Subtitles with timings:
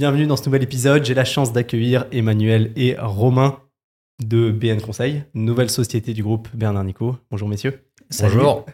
[0.00, 1.04] Bienvenue dans ce nouvel épisode.
[1.04, 3.58] J'ai la chance d'accueillir Emmanuel et Romain
[4.24, 7.18] de BN Conseil, nouvelle société du groupe Bernard Nico.
[7.30, 7.84] Bonjour messieurs.
[8.18, 8.64] Bonjour.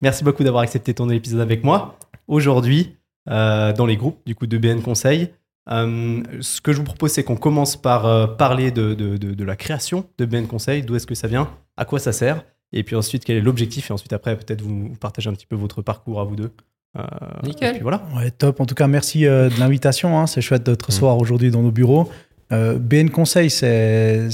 [0.00, 1.98] Merci beaucoup d'avoir accepté ton épisode avec moi.
[2.28, 2.94] Aujourd'hui,
[3.28, 5.30] euh, dans les groupes du coup de BN Conseil,
[5.72, 9.34] euh, ce que je vous propose, c'est qu'on commence par euh, parler de, de, de,
[9.34, 12.44] de la création de BN Conseil, d'où est-ce que ça vient, à quoi ça sert,
[12.72, 15.56] et puis ensuite quel est l'objectif, et ensuite après peut-être vous partagez un petit peu
[15.56, 16.52] votre parcours à vous deux.
[16.98, 17.02] Euh,
[17.42, 17.68] Nickel.
[17.70, 18.02] et puis voilà.
[18.16, 18.60] Ouais, top.
[18.60, 20.18] En tout cas, merci euh, de l'invitation.
[20.18, 20.26] hein.
[20.26, 22.08] C'est chouette de te recevoir aujourd'hui dans nos bureaux.
[22.52, 24.28] Euh, BN Conseil, c'est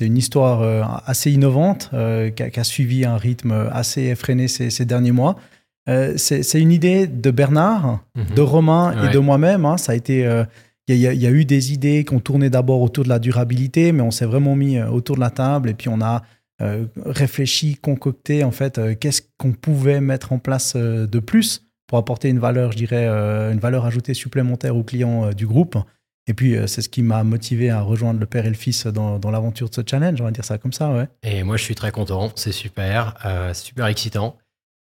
[0.00, 4.48] une histoire euh, assez innovante euh, qui, a, qui a suivi un rythme assez effréné
[4.48, 5.36] ces, ces derniers mois.
[5.88, 8.34] Euh, c'est une idée de Bernard, Mhm.
[8.34, 9.64] de Romain et de moi-même.
[9.64, 9.76] hein.
[9.76, 10.26] Ça a été.
[10.26, 10.44] euh,
[10.88, 13.08] Il y, a- il y a eu des idées qui ont tourné d'abord autour de
[13.08, 16.22] la durabilité, mais on s'est vraiment mis autour de la table et puis on a
[16.62, 21.65] euh, réfléchi, concocté en fait euh, qu'est-ce qu'on pouvait mettre en place euh, de plus
[21.86, 25.46] pour apporter une valeur, je dirais, euh, une valeur ajoutée supplémentaire aux clients euh, du
[25.46, 25.76] groupe.
[26.28, 28.86] Et puis, euh, c'est ce qui m'a motivé à rejoindre le père et le fils
[28.86, 31.06] dans, dans l'aventure de ce challenge, on va dire ça comme ça, ouais.
[31.22, 32.32] Et moi, je suis très content.
[32.34, 34.36] C'est super, euh, super excitant.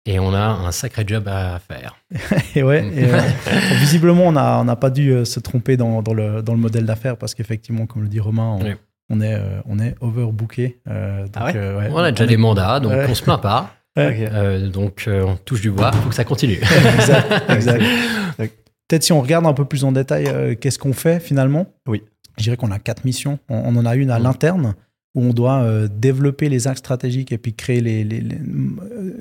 [0.05, 1.97] Et on a un sacré job à faire.
[2.55, 3.19] Et ouais, et, euh,
[3.79, 6.85] visiblement, on n'a on a pas dû se tromper dans, dans le, dans le modèle
[6.85, 8.71] d'affaires parce qu'effectivement, comme le dit Romain, on, Oui.
[9.09, 10.79] on est, euh, on est overbooké.
[10.89, 11.53] Ah ouais?
[11.53, 11.89] ouais.
[11.91, 13.05] On a déjà est- des mandats, donc Ouais.
[13.09, 13.75] on se plaint pas.
[13.97, 14.29] Ouais.
[14.31, 16.59] Euh, donc euh, on touche du bois, il faut que ça continue.
[16.95, 17.83] exact, exact.
[18.87, 21.67] Peut-être si on regarde un peu plus en détail, euh, qu'est-ce qu'on fait finalement?
[21.87, 22.03] Oui.
[22.37, 23.39] Je dirais qu'on a quatre missions.
[23.49, 24.23] On, on en a une à Mhm.
[24.23, 24.75] l'interne
[25.15, 28.37] où on doit euh, développer les axes stratégiques et puis créer les, les- les-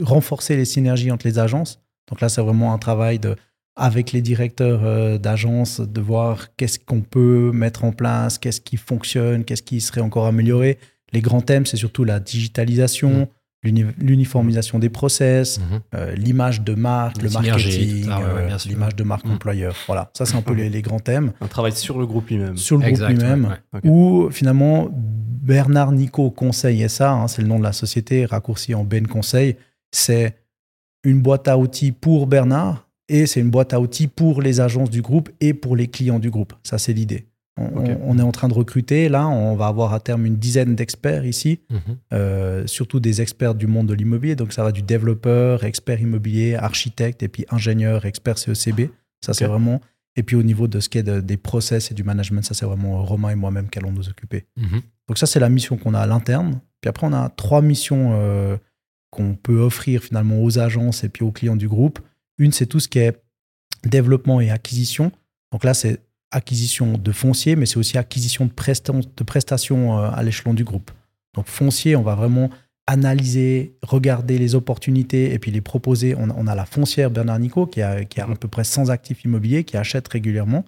[0.02, 1.80] renforcer les synergies entre les agences.
[2.08, 3.34] Donc là, c'est vraiment un travail de
[3.78, 8.76] avec les directeurs euh, d'agences de voir qu'est-ce qu'on peut mettre en place, qu'est-ce qui
[8.78, 10.78] fonctionne, qu'est-ce qui serait encore amélioré.
[11.12, 13.26] Les grands thèmes, c'est surtout la digitalisation, l'uni-
[13.62, 15.80] l'uniformisation des process, Mhm.
[15.94, 19.32] euh, l'image de marque, Les le marketing, ouais, ouais, euh, l'image de marque Mm.
[19.32, 19.74] employeur.
[19.86, 21.32] Voilà, ça c'est un peu les, les grands thèmes.
[21.40, 22.56] Un travail sur le groupe lui-même.
[22.56, 27.58] Sur le groupe lui-même, ouais, où finalement Bernard Nico Conseil SA, hein, c'est le nom
[27.58, 29.56] de la société, raccourci en Ben Conseil,
[29.92, 30.36] c'est
[31.04, 34.90] une boîte à outils pour Bernard et c'est une boîte à outils pour les agences
[34.90, 36.52] du groupe et pour les clients du groupe.
[36.64, 37.26] Ça c'est l'idée.
[37.58, 41.24] On, est en train de recruter, là on va avoir à terme une dizaine d'experts
[41.24, 41.78] ici Mhm.
[42.12, 44.36] euh, surtout des experts du monde de l'immobilier.
[44.36, 48.90] Donc, ça va du développeur, expert immobilier, architecte, et puis ingénieur, expert CECB.
[49.24, 49.80] Ça, c'est vraiment.
[50.16, 52.52] Et puis, au niveau de ce qui est de- des process et du management, ça,
[52.54, 54.44] c'est vraiment Romain et moi-même qui allons nous occuper.
[54.58, 54.82] Mhm.
[55.08, 56.60] Donc, ça, c'est la mission qu'on a à l'interne.
[56.82, 58.56] Puis après, on a trois missions euh,
[59.10, 62.00] qu'on peut offrir finalement aux agences et puis aux clients du groupe.
[62.38, 63.18] Une, c'est tout ce qui est
[63.84, 65.10] développement et acquisition.
[65.52, 66.00] Donc là, c'est
[66.30, 68.50] acquisition de foncier, mais c'est aussi acquisition de,
[69.16, 70.90] de prestations euh, à l'échelon du groupe.
[71.34, 72.50] Donc foncier, on va vraiment
[72.88, 76.14] analyser, regarder les opportunités et puis les proposer.
[76.14, 78.90] On, on a la foncière Bernard Nico qui a, qui a à peu près 100
[78.90, 80.64] actifs immobiliers, qui achète régulièrement.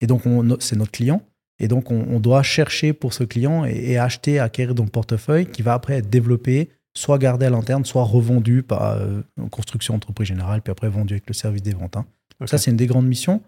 [0.00, 1.22] Et donc, on- c'est notre client.
[1.58, 4.90] Et donc, on, on doit chercher pour ce client et, et acheter, acquérir dans le
[4.90, 9.94] portefeuille qui va après être développé, soit gardé à l'interne, soit revendu par euh, construction
[9.94, 11.96] entreprise générale, puis après vendu avec le service des ventes.
[11.96, 12.06] hein.
[12.46, 13.42] Ça, c'est une des grandes missions.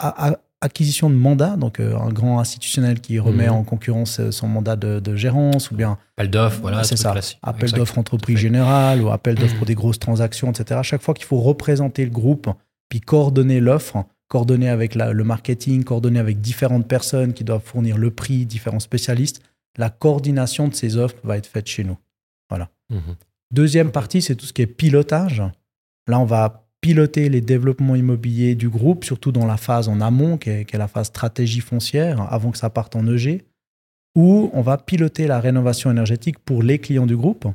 [0.00, 3.52] A- a- acquisition de mandat, donc euh, un grand institutionnel qui remet Mhm.
[3.54, 6.82] en concurrence euh, son mandat de, de gérance, ou bien Appel d'offres, voilà.
[6.84, 10.80] c'est ça, appel d'offres entreprise générale ou appel d'offres pour des grosses transactions, etc.
[10.80, 12.48] À chaque fois qu'il faut représenter le groupe,
[12.88, 17.98] puis coordonner l'offre, coordonner avec la- le marketing, coordonner avec différentes personnes qui doivent fournir
[17.98, 19.42] le prix, différents spécialistes,
[19.76, 21.96] la coordination de ces offres va être faite chez nous.
[22.90, 23.16] Mhm.
[23.50, 25.42] Deuxième partie, c'est tout ce qui est pilotage.
[26.06, 30.36] Là, on va piloter les développements immobiliers du groupe, surtout dans la phase en amont,
[30.36, 33.40] qui est, qui est la phase stratégie foncière, avant que ça parte en EG,
[34.14, 37.46] où on va piloter la rénovation énergétique pour les clients du groupe.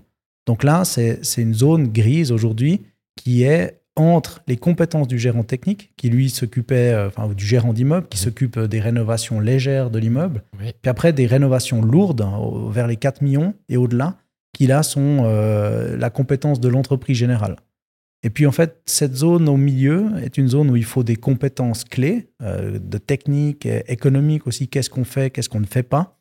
[0.48, 2.82] Donc là, c'est une zone grise aujourd'hui
[3.16, 7.74] qui est entre les compétences du gérant technique, qui lui s'occupait, euh, enfin, du gérant
[7.74, 10.72] d'immeuble, qui s'occupe des rénovations légères de l'immeuble, Oui.
[10.82, 12.40] puis après des rénovations lourdes, hein,
[12.72, 14.16] vers les 4 millions et au-delà,
[14.54, 17.58] qui là sont euh, la compétence de l'entreprise générale.
[18.24, 21.16] Et puis en fait, cette zone au milieu est une zone où il faut des
[21.16, 25.84] compétences clés, euh, de technique, euh, économique aussi, qu'est-ce qu'on fait, qu'est-ce qu'on ne fait
[25.84, 26.20] pas,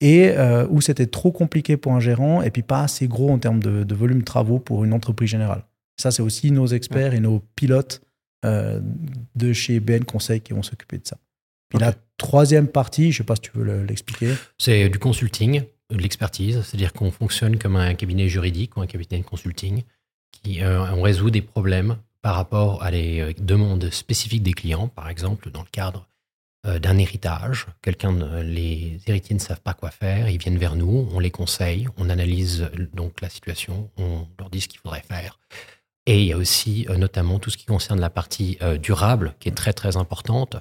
[0.00, 3.38] et euh, où c'était trop compliqué pour un gérant et puis pas assez gros en
[3.38, 5.64] termes de, de volume de travaux pour une entreprise générale.
[6.00, 8.00] Ça, c'est aussi nos experts et nos pilotes
[8.44, 8.80] euh,
[9.36, 11.18] de chez BN Conseil qui vont s'occuper de ça.
[11.68, 14.34] Puis la troisième partie, je ne sais pas si tu veux le- l'expliquer.
[14.58, 19.20] C'est du consulting, de l'expertise, c'est-à-dire qu'on fonctionne comme un cabinet juridique ou un cabinet
[19.20, 19.82] de consulting,
[20.42, 24.88] qui euh, on résout des problèmes par rapport à les euh, demandes spécifiques des clients,
[24.88, 26.08] par exemple dans le cadre
[26.66, 27.66] euh, d'un héritage.
[27.82, 31.86] Quelqu'un, les héritiers ne savent pas quoi faire, ils viennent vers nous, on les conseille,
[31.98, 35.38] on analyse euh, donc la situation, on leur dit ce qu'il faudrait faire.
[36.06, 39.52] Et il y a aussi notamment tout ce qui concerne la partie durable, qui est
[39.52, 40.56] très très importante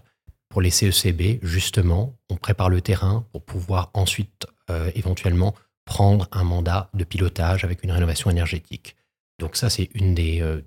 [0.47, 4.47] pour les CECB, justement, on prépare le terrain pour pouvoir ensuite
[4.95, 5.53] éventuellement
[5.83, 8.95] prendre un mandat de pilotage avec une rénovation énergétique.
[9.39, 10.61] Donc ça, c'est une des, euh,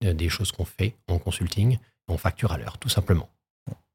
[0.00, 1.78] des, des choses qu'on fait en consulting.
[2.08, 3.28] On facture à l'heure, tout simplement.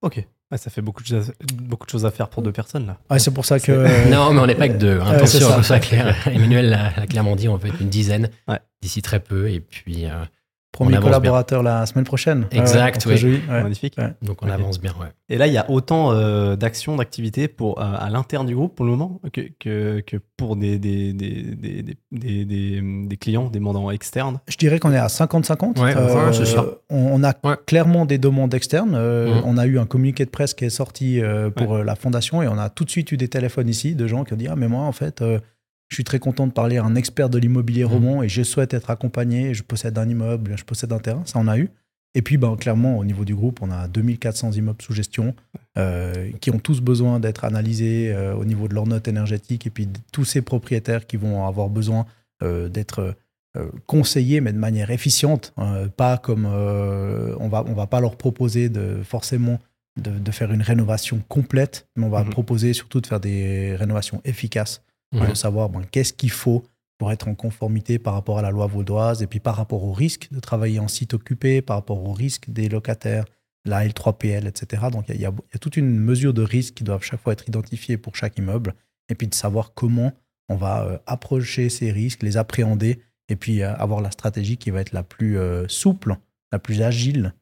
[0.02, 0.24] Ok.
[0.50, 2.98] Ouais, ça fait beaucoup de, choses, beaucoup de choses à faire pour deux personnes là.
[3.10, 4.10] Ouais, c'est pour ça que.
[4.10, 5.00] non, mais on n'est pas que deux.
[5.02, 5.08] hein.
[5.12, 5.64] Attention, ça.
[5.64, 6.16] ça clair.
[6.28, 8.60] Emmanuel l'a l'a clairement dit, on peut être une dizaine Ouais.
[8.82, 9.50] d'ici très peu.
[9.50, 10.24] Et puis, euh,
[10.86, 12.46] Premier collaborateur la semaine prochaine.
[12.52, 13.18] Exact, très oui.
[13.18, 13.64] joli, ouais.
[13.64, 13.96] Magnifique.
[13.98, 14.14] Ouais.
[14.22, 14.92] donc on avance bien.
[15.00, 15.08] Ouais.
[15.30, 18.76] Et là, il y a autant euh, d'actions, d'activités pour, euh, à l'interne du groupe
[18.76, 23.18] pour le moment que, que, que pour des, des, des, des, des, des, des- des
[23.18, 24.40] clients, des mandants externes?
[24.48, 25.80] Je dirais qu'on est à 50-50.
[25.80, 26.66] Ouais, ouais, c'est ça.
[26.90, 27.56] On, on a Ouais.
[27.66, 28.94] clairement des demandes externes.
[28.96, 29.42] Euh, Mhm.
[29.46, 32.42] On a eu un communiqué de presse qui est sorti euh, pour euh, la fondation
[32.42, 34.48] et on a tout de suite eu des téléphones ici de gens qui ont dit
[34.50, 35.40] Ah, mais moi, en fait, euh,
[35.90, 37.92] je suis très content de parler à un expert de l'immobilier Mhm.
[37.92, 39.54] roman et je souhaite être accompagné.
[39.54, 41.24] Je possède un immeuble, je possède un terrain.
[41.26, 41.70] Ça, on a eu.
[42.16, 45.36] Et puis, ben, clairement, au niveau du groupe, on a 2400 immeubles sous gestion
[45.78, 49.70] euh, qui ont tous besoin d'être analysés euh, au niveau de leur note énergétique et
[49.70, 52.06] puis tous ces propriétaires qui vont avoir besoin
[52.44, 53.16] euh, d'être
[53.88, 58.70] conseillés, mais de manière efficiente, euh, pas comme on va on va pas leur proposer
[58.70, 59.60] de forcément
[60.00, 62.30] de, de faire une rénovation complète, mais on va Mhm.
[62.30, 64.84] proposer surtout de faire des rénovations efficaces,
[65.14, 65.30] Mhm.
[65.30, 66.64] de savoir ben, qu'est-ce qu'il faut
[66.98, 69.94] pour être en conformité par rapport à la loi vaudoise et puis par rapport au
[69.94, 73.26] risque de travailler en site occupé, par rapport au risque des locataires,
[73.66, 74.84] la L3PL, etc.
[74.92, 76.84] Donc il y, a- il y il y a toute une mesure de risque qui
[76.84, 78.74] doivent chaque fois être identifiée pour chaque immeuble
[79.10, 80.12] et puis de savoir comment
[80.50, 83.00] on va euh, approcher ces risques, les appréhender
[83.30, 86.16] et puis euh, avoir la stratégie qui va être la plus euh, souple,
[86.52, 87.34] la plus agile,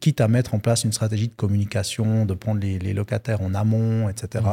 [0.00, 3.54] quitte à mettre en place une stratégie de communication, de prendre les, les locataires en
[3.54, 4.44] amont, etc.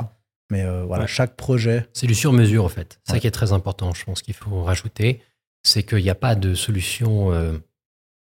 [0.50, 1.08] Mais euh, voilà, Ouais.
[1.10, 3.00] chaque projet, C'est du sur-mesure, en fait.
[3.04, 5.22] C'est ça qui est très important, je pense qu'il faut rajouter.
[5.64, 7.58] C'est qu'il n'y a pas de solution euh,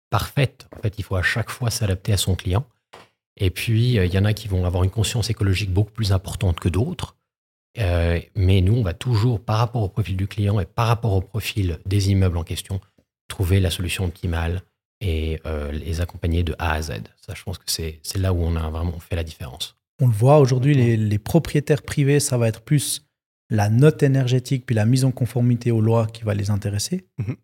[0.09, 0.67] parfaite.
[0.75, 2.65] En fait, il faut à chaque fois s'adapter à son client.
[3.37, 6.11] Et puis, euh, il y en a qui vont avoir une conscience écologique beaucoup plus
[6.11, 7.15] importante que d'autres.
[8.35, 11.21] Mais nous, on va toujours, par rapport au profil du client et par rapport au
[11.21, 12.81] profil des immeubles en question,
[13.27, 14.63] trouver la solution optimale
[14.99, 15.39] et
[15.71, 16.93] les accompagner de A à Z.
[17.17, 19.76] Ça, je pense que c'est là où on a vraiment fait la différence.
[20.01, 23.03] On le voit aujourd'hui, les, les propriétaires privés, ça va être plus
[23.49, 27.07] la note énergétique puis la mise en conformité aux lois qui va les intéresser.
[27.17, 27.35] Mhm.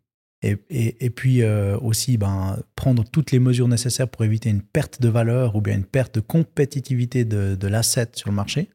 [0.44, 4.62] et, et- et puis euh, aussi ben, prendre toutes les mesures nécessaires pour éviter une
[4.62, 8.70] perte de valeur ou bien une perte de compétitivité de, de l'asset sur le marché.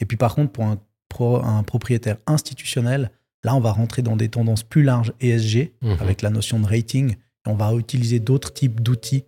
[0.00, 3.10] Et puis par contre, pour un, pro- un propriétaire institutionnel,
[3.44, 5.96] là, on va rentrer dans des tendances plus larges ESG Mhm.
[6.00, 7.14] avec la notion de rating.
[7.46, 9.24] On va utiliser d'autres types d'outils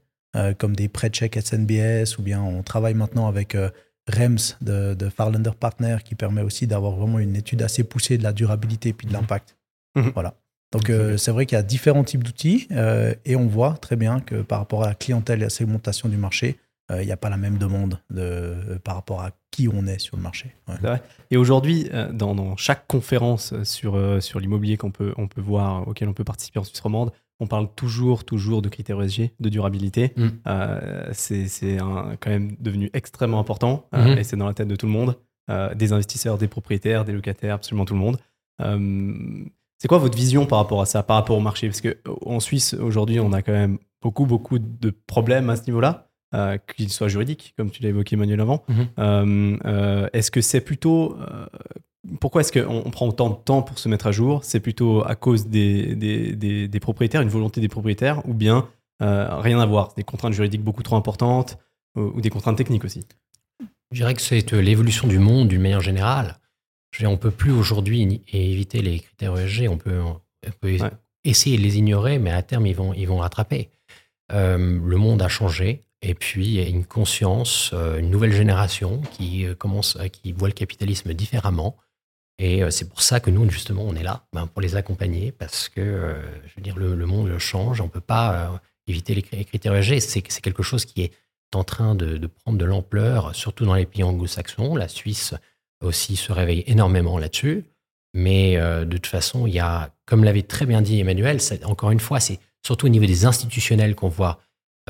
[0.58, 3.70] comme des prêts chèques SNBS ou bien on travaille maintenant avec euh,
[4.12, 8.22] REMS de, de Farlander Partner qui permet aussi d'avoir vraiment une étude assez poussée de
[8.22, 9.20] la durabilité et puis de Mhm.
[9.20, 9.56] l'impact.
[9.96, 10.10] Mhm.
[10.14, 10.34] Voilà.
[10.72, 13.96] Donc euh, c'est vrai qu'il y a différents types d'outils euh, et on voit très
[13.96, 16.58] bien que par rapport à la clientèle et à la segmentation du marché,
[16.92, 19.86] euh, il n'y a pas la même demande de, euh, par rapport à qui on
[19.86, 20.54] est sur le marché.
[20.68, 21.00] Ouais.
[21.30, 25.40] Et aujourd'hui, euh, dans, dans chaque conférence sur, euh, sur l'immobilier qu'on peut, on peut
[25.40, 27.10] voir, auquel on peut participer en Suisse romande,
[27.40, 30.12] on parle toujours, toujours de critères ESG, de durabilité.
[30.16, 30.26] Mm.
[30.46, 34.18] Euh, c'est quand même devenu extrêmement important euh, Mhm.
[34.18, 35.16] et c'est dans la tête de tout le monde,
[35.50, 38.18] euh, des investisseurs, des propriétaires, des locataires, absolument tout le monde.
[39.78, 41.68] C'est quoi votre vision par rapport à ça, par rapport au marché?
[41.68, 46.08] Parce qu'en Suisse, aujourd'hui, on a quand même beaucoup, beaucoup de problèmes à ce niveau-là,
[46.34, 48.64] euh, qu'ils soient juridiques, comme tu l'as évoqué, Emmanuel, avant.
[48.98, 51.16] Euh, euh, est-ce que c'est plutôt.
[52.20, 54.44] Pourquoi est-ce qu'on on prend autant de temps pour se mettre à jour?
[54.44, 58.68] C'est plutôt à cause des, des, des- des propriétaires, une volonté des propriétaires, ou bien
[59.02, 59.92] euh, rien à voir?
[59.96, 61.58] Des contraintes juridiques beaucoup trop importantes,
[61.96, 63.04] ou, ou des contraintes techniques aussi?
[63.92, 66.38] Je dirais que c'est euh, l'évolution du monde d'une manière générale.
[66.92, 69.68] Je veux dire, on peut plus aujourd'hui éviter les critères ESG.
[69.68, 70.20] On peut, on
[70.60, 70.90] peut Ouais.
[71.24, 73.70] essayer de les ignorer, mais à terme, ils vont, ils vont rattraper.
[74.32, 75.82] Euh, le monde a changé.
[76.02, 80.54] Et puis, il y a une conscience, une nouvelle génération qui commence, qui voit le
[80.54, 81.76] capitalisme différemment.
[82.38, 85.32] Et euh, c'est pour ça que nous, justement, on est là, ben, pour les accompagner,
[85.32, 87.80] parce que, euh, je veux dire, le, monde change.
[87.80, 90.00] On peut pas euh, éviter les cri- critères ESG.
[90.00, 91.12] C'est quelque chose qui est
[91.54, 94.76] en train de, prendre de l'ampleur, surtout dans les pays anglo-saxons.
[94.76, 95.34] La Suisse
[95.82, 97.64] aussi se réveille énormément là-dessus.
[98.14, 102.00] Mais de toute façon, il y a, comme l'avait très bien dit Emmanuel, encore une
[102.00, 104.40] fois, c'est surtout au niveau des institutionnels qu'on voit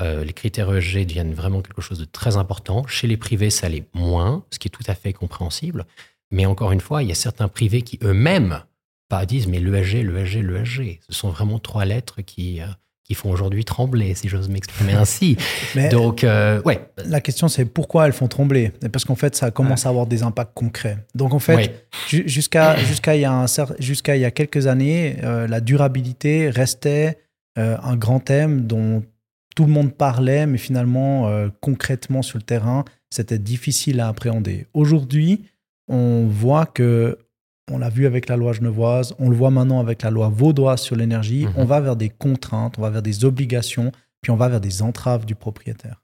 [0.01, 2.87] les critères ESG deviennent vraiment quelque chose de très important.
[2.87, 5.85] Chez les privés, ça l'est moins, ce qui est tout à fait compréhensible.
[6.31, 8.61] Mais encore une fois, il y a certains privés qui eux-mêmes
[9.09, 10.99] pas disent mais l'ESG, l'ESG, l'ESG.
[11.07, 12.65] Ce sont vraiment trois lettres qui, euh,
[13.05, 15.37] qui font aujourd'hui trembler, si j'ose m'exprimer ainsi.
[15.75, 16.81] Mais Donc, euh, ouais.
[17.05, 18.73] la question, c'est pourquoi elles font trembler?
[18.91, 20.97] Parce qu'en fait, ça commence à avoir des impacts concrets.
[21.15, 21.85] Donc, en fait, Ouais.
[22.09, 26.49] ju- jusqu'à jusqu'à il, y a un il y a quelques années, euh, la durabilité
[26.49, 27.17] restait
[27.57, 29.03] euh, un grand thème dont
[29.55, 31.31] tout le monde parlait, mais finalement,
[31.61, 34.67] concrètement sur le terrain, c'était difficile à appréhender.
[34.75, 35.45] Aujourd'hui,
[35.87, 37.17] on voit que,
[37.71, 40.81] on l'a vu avec la loi genevoise, on le voit maintenant avec la loi vaudoise
[40.81, 41.53] sur l'énergie, Mhm.
[41.57, 43.91] on va vers des contraintes, on va vers des obligations,
[44.21, 46.01] puis on va vers des entraves du propriétaire.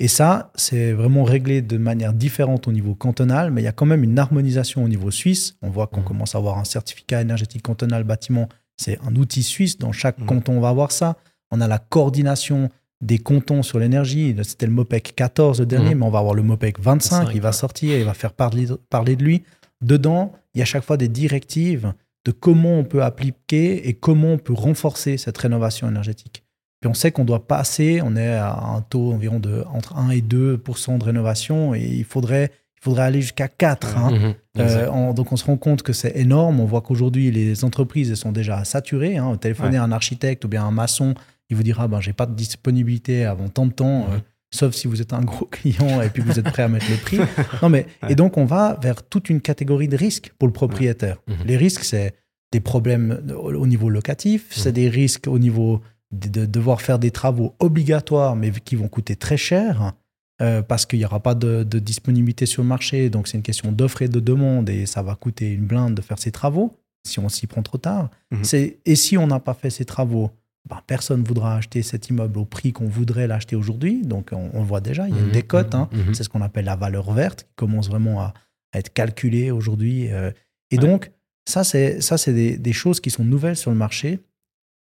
[0.00, 3.72] Et ça, c'est vraiment réglé de manière différente au niveau cantonal, mais il y a
[3.72, 5.56] quand même une harmonisation au niveau suisse.
[5.62, 6.06] On voit qu'on Mhm.
[6.06, 8.48] commence à avoir un certificat énergétique cantonal bâtiment.
[8.76, 9.76] C'est un outil suisse.
[9.78, 10.26] Dans chaque Mhm.
[10.26, 11.16] canton, on va avoir ça.
[11.50, 12.68] On a la coordination
[13.00, 14.34] des cantons sur l'énergie.
[14.42, 16.00] C'était le MOPEC 14 le dernier, Mhm.
[16.00, 17.16] mais on va avoir le MOPEC 25.
[17.24, 17.52] 25, il va ouais.
[17.52, 19.42] sortir, il va faire parler, parler de lui.
[19.80, 21.92] Dedans, il y a chaque fois des directives
[22.24, 26.42] de comment on peut appliquer et comment on peut renforcer cette rénovation énergétique.
[26.80, 30.10] Puis on sait qu'on doit passer, on est à un taux environ de entre 1
[30.10, 33.96] et 2% de rénovation et il faudrait, il faudrait aller jusqu'à 4.
[33.96, 34.10] hein.
[34.12, 34.34] Mhm.
[34.58, 36.60] Euh, on- donc on se rend compte que c'est énorme.
[36.60, 39.16] On voit qu'aujourd'hui les entreprises elles sont déjà saturées.
[39.16, 39.36] Hein.
[39.36, 41.14] Téléphoner à un architecte ou bien un maçon,
[41.50, 44.18] il vous dira ben j'ai pas de disponibilité avant tant de temps, euh,
[44.50, 46.96] sauf si vous êtes un gros client et puis vous êtes prêt à mettre le
[46.96, 47.18] prix.
[47.62, 48.12] Non mais Ouais.
[48.12, 51.18] et donc on va vers toute une catégorie de risques pour le propriétaire.
[51.26, 51.36] Mhm.
[51.46, 52.14] Les risques c'est
[52.52, 54.74] des problèmes au au niveau locatif, c'est Mhm.
[54.74, 55.80] des risques au niveau
[56.12, 59.92] de, de devoir faire des travaux obligatoires mais qui vont coûter très cher.
[60.40, 63.42] euh, parce qu'il n'y aura pas de, de disponibilité sur le marché, donc c'est une
[63.42, 66.76] question d'offre et de demande, et ça va coûter une blinde de faire ces travaux
[67.04, 68.08] si on s'y prend trop tard.
[68.42, 70.30] C'est- Et si on n'a pas fait ces travaux,
[70.68, 74.02] ben, personne ne voudra acheter cet immeuble au prix qu'on voudrait l'acheter aujourd'hui.
[74.02, 75.74] Donc on, on le voit déjà, il y a une Mhm, décote.
[75.74, 75.88] hein.
[75.92, 76.14] mhm.
[76.14, 78.34] C'est ce qu'on appelle la valeur verte qui commence vraiment à,
[78.72, 80.10] à être calculée aujourd'hui.
[80.12, 80.30] euh.
[80.70, 80.86] et Ouais.
[80.86, 81.10] donc,
[81.46, 84.20] ça, c'est ça, c'est des, des choses qui sont nouvelles sur le marché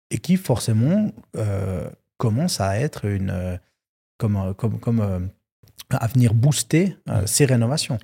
[0.09, 3.29] et qui, forcément, euh, commencent à être une.
[3.29, 3.57] euh,
[4.17, 5.29] comme, comme, comme,
[5.91, 7.97] à venir booster ces rénovations.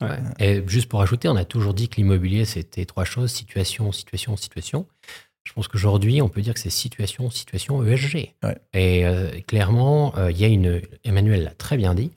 [0.00, 0.16] Ouais.
[0.38, 4.36] Et juste pour ajouter, on a toujours dit que l'immobilier, c'était trois choses, situation, situation,
[4.36, 4.86] situation.
[5.46, 8.34] Je pense qu'aujourd'hui, on peut dire que c'est situation, situation, ESG.
[8.42, 8.58] Ouais.
[8.74, 12.10] Et euh, clairement, euh, il y a une, Emmanuel l'a très bien dit,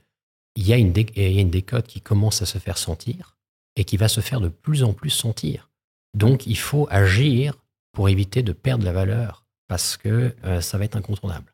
[0.56, 2.78] il y, a une dé- il y a une décote qui commence à se faire
[2.80, 3.38] sentir
[3.76, 5.70] et qui va se faire de plus en plus sentir.
[6.18, 7.54] Donc, il faut agir
[7.94, 11.52] pour éviter de perdre la valeur parce que euh, ça va être incontournable.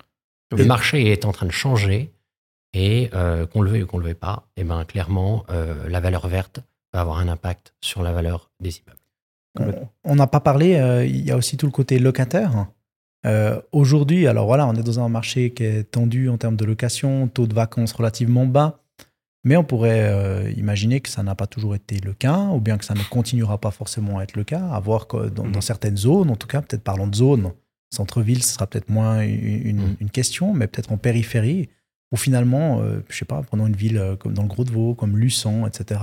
[0.51, 2.11] Le marché est en train de changer
[2.73, 3.09] et
[3.51, 6.59] qu'on le veuille ou qu'on le veuille pas, et ben clairement, la valeur verte
[6.93, 8.99] va avoir un impact sur la valeur des immeubles.
[10.03, 12.67] On- n'a pas parlé, euh, il y a aussi tout le côté locataire.
[13.25, 16.65] Euh, Aujourd'hui, alors voilà, on est dans un marché qui est tendu en termes de
[16.65, 18.79] location, taux de vacances relativement bas,
[19.43, 22.77] mais on pourrait euh, imaginer que ça n'a pas toujours été le cas, ou bien
[22.77, 25.49] que ça ne continuera pas forcément à être le cas, à voir que dans, dans
[25.49, 25.61] Mhm.
[25.61, 27.51] certaines zones, en tout cas, peut-être parlons de zones,
[27.93, 29.95] centre-ville, ce sera peut-être moins une, Mhm.
[30.01, 31.69] une question, mais peut-être en périphérie,
[32.11, 36.01] où finalement, je sais pas, prenons une ville comme dans le Gros-de-Vaud, comme Luçon, etc.,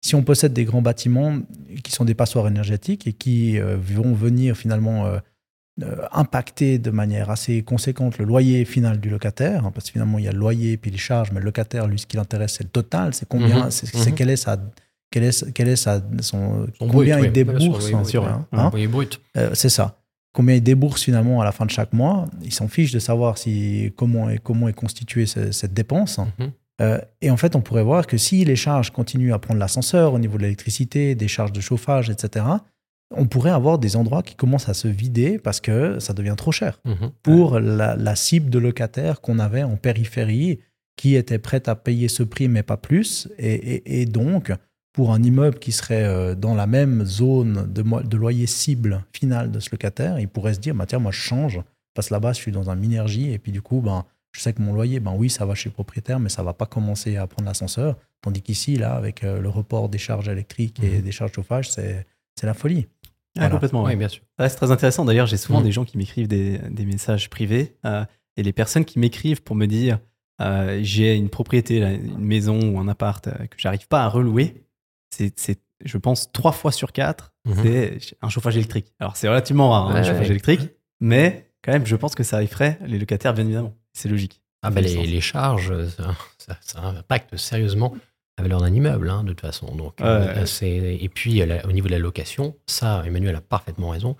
[0.00, 1.38] si on possède des grands bâtiments
[1.82, 5.18] qui sont des passoires énergétiques et qui euh, vont venir finalement euh,
[5.82, 10.18] euh, impacter de manière assez conséquente le loyer final du locataire, hein, parce que finalement
[10.18, 12.54] il y a le loyer puis les charges, mais le locataire, lui, ce qui l'intéresse,
[12.58, 14.56] c'est le total, c'est combien, Mhm, c'est quelle est sa,
[15.10, 18.70] quelle est, quelle est sa, son, Son combien brut, il débourse, oui, hein, hein, hein.
[18.74, 18.80] Oui.
[19.36, 20.00] Euh, c'est ça.
[20.34, 22.26] Combien il débourse finalement à la fin de chaque mois.
[22.42, 26.18] Il s'en fiche de savoir si, comment, est, comment est constituée ce- cette dépense.
[26.18, 26.50] Mhm.
[26.80, 30.14] Euh, et en fait, on pourrait voir que si les charges continuent à prendre l'ascenseur
[30.14, 32.44] au niveau de l'électricité, des charges de chauffage, etc.,
[33.16, 36.52] on pourrait avoir des endroits qui commencent à se vider parce que ça devient trop
[36.52, 37.10] cher Mhm.
[37.22, 40.60] pour la, la cible de locataires qu'on avait en périphérie
[40.96, 43.28] qui était prête à payer ce prix mais pas plus.
[43.38, 44.52] Et, et- et donc,
[44.92, 49.58] pour un immeuble qui serait euh, dans la même zone de, loyer cible final de
[49.60, 51.60] ce locataire, il pourrait se dire, bah, tiens, moi je change,
[51.94, 54.04] parce que là-bas je suis dans un minergie et puis du coup, ben,
[54.38, 56.52] je sais que mon loyer, ben oui, ça va chez le propriétaire, mais ça va
[56.54, 57.96] pas commencer à prendre l'ascenseur.
[58.22, 61.02] Tandis qu'ici, là, avec euh, le report des charges électriques et Mhm.
[61.02, 62.06] des charges de chauffage, c'est
[62.40, 62.86] c'est la folie.
[63.36, 63.50] Ah, Voilà.
[63.50, 63.82] complètement.
[63.82, 63.92] ouais.
[63.92, 64.22] Oui, bien sûr.
[64.38, 65.04] Ouais, c'est très intéressant.
[65.04, 65.64] D'ailleurs, j'ai souvent Mm.
[65.64, 67.74] des gens qui m'écrivent des, des messages privés.
[67.84, 68.04] euh,
[68.36, 69.98] et les personnes qui m'écrivent pour me dire
[70.40, 74.08] euh, j'ai une propriété, là, une maison ou un appart euh, que j'arrive pas à
[74.08, 74.62] relouer,
[75.10, 77.62] c'est, c'est, je pense, trois fois sur quatre, Mhm.
[77.64, 78.92] c'est un chauffage électrique.
[79.00, 80.60] Alors, c'est relativement rare, hein, Ouais, le chauffage électrique,
[81.00, 83.74] mais quand même, je pense que ça effraie les locataires, bien évidemment.
[83.98, 84.40] C'est logique.
[84.62, 87.94] Ah ben du les, charges, ça, ça- ça impacte sérieusement
[88.38, 89.74] la valeur d'un immeuble, hein, de toute façon.
[89.74, 90.46] Donc, Ouais, euh, ouais.
[90.46, 94.16] c'est- et puis, euh, la- au niveau de la location, ça, Emmanuel a parfaitement raison.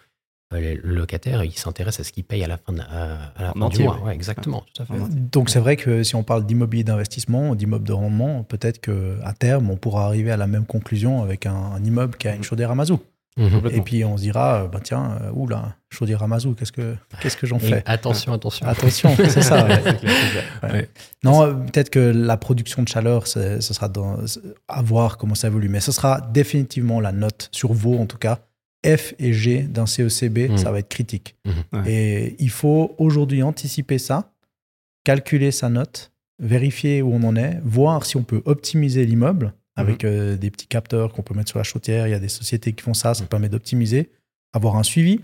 [0.55, 3.43] Euh, Le locataire, il s'intéresse à ce qu'il paye à la fin, de- à, à
[3.43, 3.97] la En fin entier, du mois.
[3.99, 4.03] ouais.
[4.09, 4.95] Ouais, exactement, tout à fait.
[5.31, 9.71] Donc c'est vrai que si on parle d'immobilier d'investissement, d'immeuble de rendement, peut-être qu'à terme,
[9.71, 12.71] on pourra arriver à la même conclusion avec un, un immeuble qui a une chaudière
[12.71, 12.95] Amazon.
[12.95, 13.01] Mhm.
[13.39, 13.71] Complètement.
[13.71, 17.37] Et puis on se dira, euh, bah tiens, euh, oula, chaudière Amazon, qu'est-ce que, qu'est-ce
[17.37, 18.67] que j'en fais attention, attention.
[18.67, 19.65] Attention, c'est ça.
[19.67, 19.81] ouais.
[19.85, 20.45] C'est clair, c'est clair.
[20.65, 20.73] Ouais.
[20.73, 20.89] Ouais.
[21.25, 24.17] Non, euh, peut-être que la production de chaleur, ce sera dans,
[24.69, 25.69] à voir comment ça évolue.
[25.69, 28.41] Mais ce sera définitivement la note sur Vaud, en tout cas.
[28.87, 30.57] F et G d'un CECB, Mhm.
[30.59, 31.37] ça va être critique.
[31.45, 31.53] Mhm.
[31.85, 31.93] Ouais.
[31.93, 34.31] Et il faut aujourd'hui anticiper ça,
[35.05, 40.05] calculer sa note vérifier où on en est, voir si on peut optimiser l'immeuble avec
[40.05, 42.07] euh, des petits capteurs qu'on peut mettre sur la chaudière.
[42.07, 44.11] Il y a des sociétés qui font ça, ça permet d'optimiser,
[44.53, 45.21] avoir un suivi,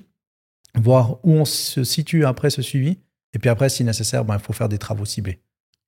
[0.75, 2.99] voir où on se situe après ce suivi.
[3.33, 5.41] Et puis après, si nécessaire, ben, il faut faire des travaux ciblés.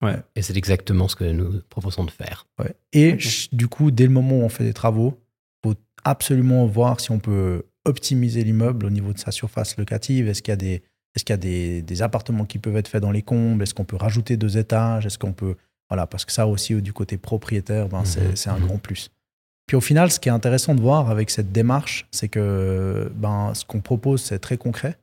[0.03, 0.17] Ouais.
[0.35, 2.47] Et c'est exactement ce que nous proposons de faire.
[2.59, 2.75] Ouais.
[2.93, 3.17] Et
[3.53, 5.23] du coup, dès le moment où on fait des travaux,
[5.65, 10.29] il faut absolument voir si on peut optimiser l'immeuble au niveau de sa surface locative.
[10.29, 10.83] Est-ce qu'il y a, des,
[11.15, 13.63] est-ce qu'il y a des, des appartements qui peuvent être faits dans les combles?
[13.63, 15.07] Est-ce qu'on peut rajouter deux étages?
[15.07, 15.55] Est-ce qu'on peut.
[15.89, 18.37] Voilà, parce que ça aussi, du côté propriétaire, ben, c'est, Mhm.
[18.37, 18.67] c'est un Mhm.
[18.67, 19.11] grand plus.
[19.67, 23.53] Puis au final, ce qui est intéressant de voir avec cette démarche, c'est que ben,
[23.55, 24.97] ce qu'on propose, c'est très concret.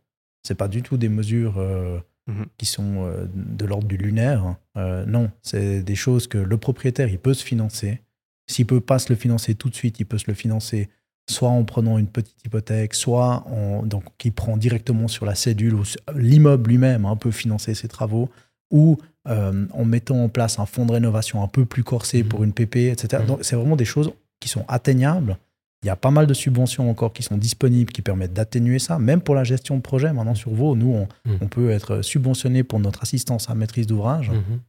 [0.45, 2.45] C'est pas du tout des mesures euh, Mhm.
[2.57, 4.55] qui sont euh, de l'ordre du lunaire.
[4.77, 8.01] Euh, non, c'est des choses que le propriétaire, il peut se financer.
[8.49, 10.89] S'il peut pas se le financer tout de suite, il peut se le financer
[11.29, 15.73] soit en prenant une petite hypothèque, soit en, donc qui prend directement sur la cédule
[15.75, 15.83] ou
[16.15, 18.29] l'immeuble lui-même hein, peut financer ses travaux,
[18.71, 18.97] ou
[19.29, 22.29] euh, en mettant en place un fonds de rénovation un peu plus corsé Mhm.
[22.29, 23.23] pour une PP, etc.
[23.27, 25.37] Donc c'est vraiment des choses qui sont atteignables.
[25.83, 28.99] Il y a pas mal de subventions encore qui sont disponibles qui permettent d'atténuer ça,
[28.99, 30.13] même pour la gestion de projet.
[30.13, 31.37] Maintenant sur Vaud, nous on, Mhm.
[31.41, 34.29] on peut être subventionné pour notre assistance à maîtrise d'ouvrage.
[34.31, 34.59] Mhm.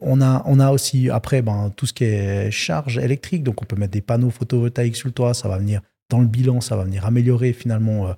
[0.00, 3.64] On a, on a aussi après ben, tout ce qui est charge électrique, donc on
[3.64, 6.76] peut mettre des panneaux photovoltaïques sur le toit, ça va venir dans le bilan, ça
[6.76, 8.12] va venir améliorer finalement euh,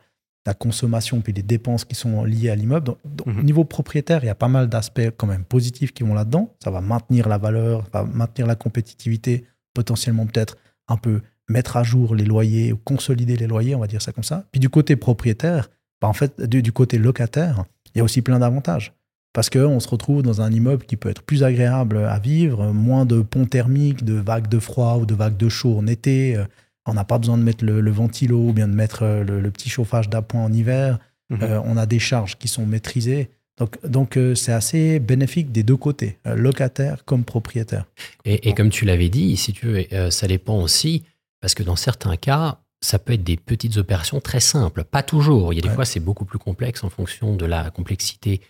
[0.48, 2.86] la consommation puis les dépenses qui sont liées à l'immeuble.
[2.86, 3.40] Donc, donc, Mhm.
[3.40, 6.54] Au niveau propriétaire, il y a pas mal d'aspects quand même positifs qui vont là-dedans.
[6.64, 10.56] Ça va maintenir la valeur, ça va maintenir la compétitivité, potentiellement peut-être
[10.88, 14.12] un peu mettre à jour les loyers ou consolider les loyers, on va dire ça
[14.12, 14.44] comme ça.
[14.50, 15.68] Puis du côté propriétaire,
[16.00, 17.64] ben, en fait, du, du côté locataire,
[17.94, 18.92] il y a aussi plein d'avantages.
[19.34, 23.04] Parce qu'on se retrouve dans un immeuble qui peut être plus agréable à vivre, moins
[23.04, 26.42] de ponts thermiques, de vagues de froid ou de vagues de chaud en été.
[26.88, 29.40] On n'a pas besoin de mettre le, le ventilo ou bien de mettre euh, le,
[29.40, 30.98] le petit chauffage d'appoint en hiver.
[31.30, 31.42] Mhm.
[31.42, 33.30] Euh, on a des charges qui sont maîtrisées.
[33.58, 37.84] Donc, donc euh, c'est assez bénéfique des deux côtés, euh, locataire comme propriétaire.
[38.24, 41.02] Et, et comme tu l'avais dit, si tu veux, euh, ça dépend aussi,
[41.40, 44.84] parce que dans certains cas, ça peut être des petites opérations très simples.
[44.84, 45.52] Pas toujours.
[45.52, 45.74] Il y a des Ouais.
[45.74, 48.40] fois, c'est beaucoup plus complexe en fonction de la complexité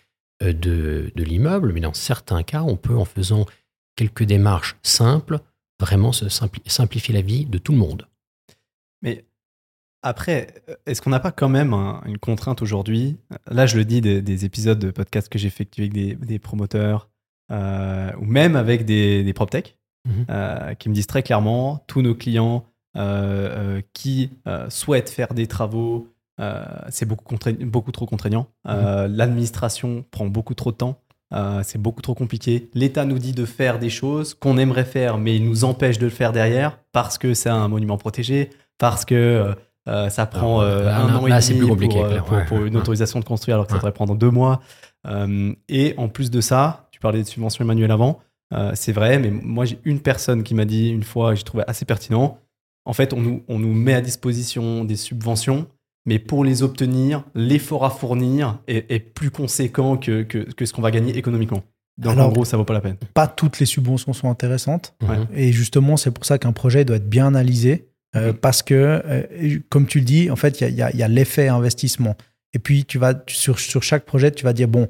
[0.43, 3.45] euh, de, de l'immeuble, mais dans certains cas, on peut, en faisant
[3.95, 5.39] quelques démarches simples,
[5.81, 8.05] vraiment se simpli- simplifier la vie de tout le monde.
[9.01, 9.25] Mais
[10.01, 10.47] après,
[10.85, 13.17] est-ce qu'on n'a pas quand même un- une contrainte aujourd'hui?
[13.49, 16.39] Là, je le dis des, des épisodes de podcast que j'ai effectués avec des, des
[16.39, 17.09] promoteurs
[17.51, 19.75] euh, ou même avec des, des PropTech
[20.07, 20.25] Mhm.
[20.29, 24.31] euh, qui me disent très clairement tous nos clients euh, qui
[24.69, 26.07] souhaitent faire des travaux,
[26.89, 28.47] c'est beaucoup, trop contraignant.
[28.67, 31.01] Euh, L'administration prend beaucoup trop de temps.
[31.63, 32.69] C'est beaucoup trop compliqué.
[32.73, 36.05] L'État nous dit de faire des choses qu'on aimerait faire, mais il nous empêche de
[36.05, 39.53] le faire derrière parce que c'est un monument protégé, parce que euh,
[39.87, 42.23] euh, ça prend Alors, euh, un là, an et c'est demi plus compliqué, pour, clair,
[42.25, 42.79] pour- ouais, pour une ouais.
[42.81, 44.61] autorisation de construire alors que ça devrait prendre deux mois.
[45.07, 48.19] Euh, et en plus de ça, tu parlais de subventions Emmanuel avant,
[48.53, 51.43] euh, c'est vrai, mais moi j'ai une personne qui m'a dit une fois, et j'ai
[51.43, 52.39] trouvé assez pertinent,
[52.85, 55.67] en fait on nous, on nous met à disposition des subventions,
[56.05, 60.73] mais pour les obtenir, l'effort à fournir est, est plus conséquent que, que, que ce
[60.73, 61.61] qu'on va gagner économiquement.
[61.97, 62.95] Donc Alors- en gros, ça vaut pas la peine.
[63.13, 64.95] Pas toutes les subventions sont intéressantes.
[65.01, 65.17] Ouais.
[65.35, 67.89] Et justement, c'est pour ça qu'un projet doit être bien analysé.
[68.15, 68.33] Euh, Mhm.
[68.37, 68.73] Parce que,
[69.05, 71.03] euh, comme tu le dis, en fait, il y a- il y a, il y
[71.03, 72.15] a l'effet investissement.
[72.53, 74.87] Et puis, tu vas, tu- sur, sur chaque projet, tu vas dire, bon,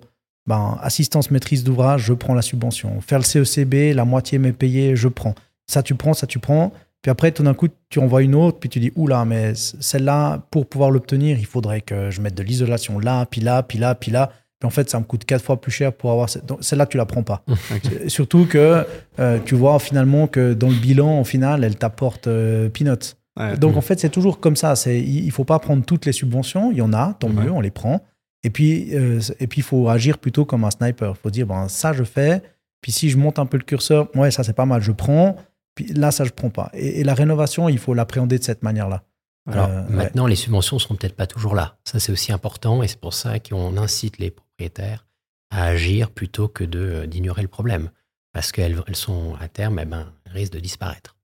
[0.47, 3.01] ben, assistance maîtrise d'ouvrage, je prends la subvention.
[3.01, 5.35] Faire le CECB, la moitié m'est payée, je prends.
[5.67, 6.71] Ça, tu prends, ça, tu prends.
[7.01, 10.41] Puis après, tout d'un coup, tu envoies une autre, puis tu dis, oula, mais celle-là,
[10.51, 13.95] pour pouvoir l'obtenir, il faudrait que je mette de l'isolation là, puis là, puis là,
[13.95, 14.31] puis là.
[14.59, 16.29] Puis en fait, ça me coûte quatre fois plus cher pour avoir.
[16.29, 17.43] cette- Celle-là, tu la prends pas.
[18.07, 18.85] Surtout que
[19.19, 23.15] euh, tu vois finalement que dans le bilan, au final, elle t'apporte euh, peanuts.
[23.39, 23.55] Ouais.
[23.57, 24.75] Donc en fait, c'est toujours comme ça.
[24.75, 26.71] C'est, il faut pas prendre toutes les subventions.
[26.71, 27.43] Il y en a, tant Ouais.
[27.45, 28.01] mieux, on les prend.
[28.43, 31.13] Et puis, euh, et puis, il faut agir plutôt comme un sniper.
[31.15, 32.41] Il faut dire, ben, ça, je fais.
[32.81, 35.35] Puis si je monte un peu le curseur, ouais, ça, c'est pas mal, je prends.
[35.75, 36.69] Puis là, ça, je prends pas.
[36.73, 39.03] Et, et la rénovation, il faut l'appréhender de cette manière-là.
[39.49, 39.93] Alors Euh, ouais.
[39.95, 41.77] maintenant, les subventions sont peut-être pas toujours là.
[41.85, 44.31] Ça, c'est aussi important et c'est pour ça qu'on incite les
[44.63, 45.05] propriétaires
[45.51, 47.89] à agir plutôt que de, euh, d'ignorer le problème.
[48.33, 51.15] Parce qu'elles elles sont à terme, eh ben, elles risquent de disparaître.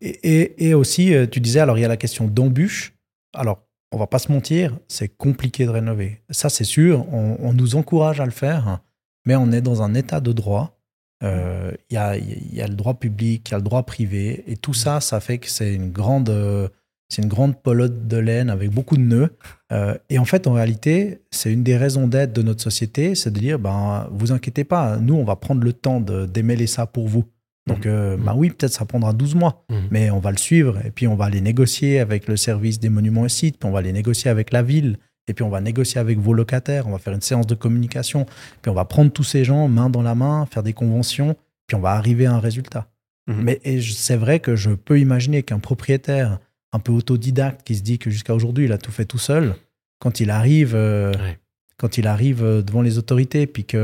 [0.00, 0.08] Et,
[0.40, 2.94] et- et aussi, euh, tu disais, alors il y a la question d'embûche.
[3.32, 6.20] Alors, on va pas se mentir, c'est compliqué de rénover.
[6.30, 8.80] Ça, c'est sûr, on, on nous encourage à le faire,
[9.24, 10.76] mais on est dans un état de droit.
[11.22, 13.84] Euh, Il y, a, il y a le droit public, il y a le droit
[13.84, 16.68] privé, et tout ça, ça fait que c'est une grande, euh,
[17.08, 19.30] c'est une grande pelote de laine avec beaucoup de nœuds.
[19.72, 23.30] Euh, et en fait, en réalité, c'est une des raisons d'être de notre société, c'est
[23.30, 26.86] de dire, ben, vous inquiétez pas, nous, on va prendre le temps de démêler ça
[26.86, 27.24] pour vous.
[27.66, 29.88] Donc, euh, ben oui, peut-être ça prendra 12 mois, Mhm.
[29.90, 32.88] mais on va le suivre et puis on va les négocier avec le service des
[32.88, 34.96] monuments et sites, puis on va les négocier avec la ville
[35.28, 38.24] et puis on va négocier avec vos locataires, on va faire une séance de communication,
[38.62, 41.74] puis on va prendre tous ces gens main dans la main, faire des conventions, puis
[41.76, 42.86] on va arriver à un résultat.
[43.26, 46.38] Mais c'est vrai que je peux imaginer qu'un propriétaire
[46.72, 49.54] un peu autodidacte qui se dit que jusqu'à aujourd'hui il a tout fait tout seul,
[50.00, 51.38] quand il arrive, euh, Ouais.
[51.78, 53.78] quand il arrive euh, devant les autorités, puis qu'il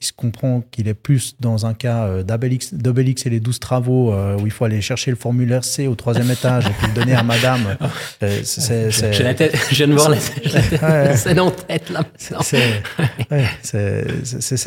[0.00, 4.38] se comprend qu'il est plus dans un cas euh, d'Obélix et les 12 travaux euh,
[4.38, 7.14] où il faut aller chercher le formulaire C au troisième étage et puis le donner
[7.14, 7.76] à madame.
[8.22, 12.04] euh, c'est- J'ai la tête, je viens de voir la, tête- en tête là.
[12.16, 12.34] C'est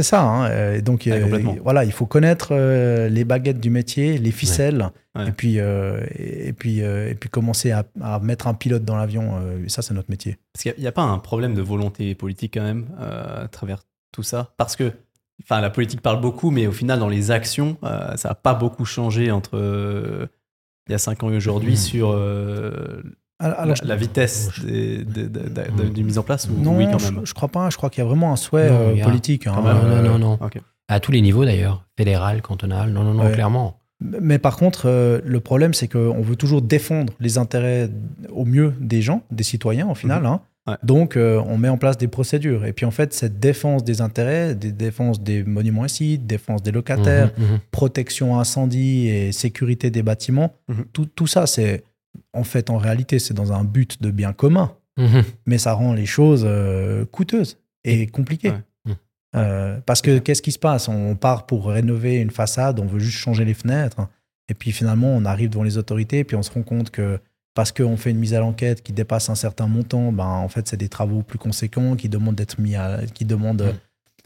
[0.03, 0.21] ça.
[0.21, 0.45] hein.
[0.49, 4.31] Euh, et donc, Ouais, euh, voilà, il faut connaître euh, les baguettes du métier, les
[4.31, 4.87] ficelles, Ouais.
[5.17, 8.95] Et puis, euh, et, puis, euh, et puis commencer à, à mettre un pilote dans
[8.95, 9.37] l'avion.
[9.41, 10.37] euh, ça, c'est notre métier.
[10.53, 13.79] Parce qu'il n'y a, pas un problème de volonté politique quand même euh, à travers
[14.13, 14.53] tout ça?
[14.57, 14.91] Parce que
[15.43, 18.53] enfin, la politique parle beaucoup, mais au final, dans les actions, euh, ça n'a pas
[18.53, 20.27] beaucoup changé entre euh,
[20.87, 21.77] il y a 5 ans et aujourd'hui Mhm.
[21.77, 23.01] sur euh,
[23.39, 26.87] Alors, la, vitesse des- des- de, de- de- du mise en place ou non, oui
[26.91, 27.25] quand je, même?
[27.25, 27.69] je crois pas.
[27.69, 29.47] Je crois qu'il y a vraiment un souhait Non, euh, politique.
[29.47, 29.53] hein.
[29.55, 30.33] Non, Euh, non, non.
[30.41, 30.59] Ok.
[30.87, 33.31] À tous les niveaux d'ailleurs, fédéral, cantonal, non, non, non, Ouais.
[33.33, 33.79] clairement.
[34.01, 37.89] Mais par contre, euh, le problème, c'est qu'on veut toujours défendre les intérêts
[38.29, 40.25] au mieux des gens, des citoyens au final.
[40.25, 40.41] hein.
[40.67, 40.75] Ouais.
[40.83, 42.65] Donc, euh, on met en place des procédures.
[42.65, 46.71] Et puis, en fait, cette défense des intérêts, des défenses des monuments sites, défense des
[46.71, 47.59] locataires, Mhm, mhm.
[47.71, 50.85] protection incendie et sécurité des bâtiments, Mhm.
[50.93, 51.83] tout, tout ça, c'est
[52.33, 54.71] en fait, en réalité, c'est dans un but de bien commun.
[54.97, 55.23] Mhm.
[55.45, 58.49] Mais ça rend les choses euh, coûteuses et compliquées.
[58.51, 58.57] Ouais.
[59.35, 60.87] Euh, parce que qu'est-ce qui se passe?
[60.87, 64.07] On part pour rénover une façade, on veut juste changer les fenêtres.
[64.49, 67.19] Et puis finalement, on arrive devant les autorités, puis on se rend compte que
[67.53, 70.67] parce qu'on fait une mise à l'enquête qui dépasse un certain montant, ben, en fait,
[70.67, 73.73] c'est des travaux plus conséquents qui demandent d'être mis à, qui demandent, Mhm.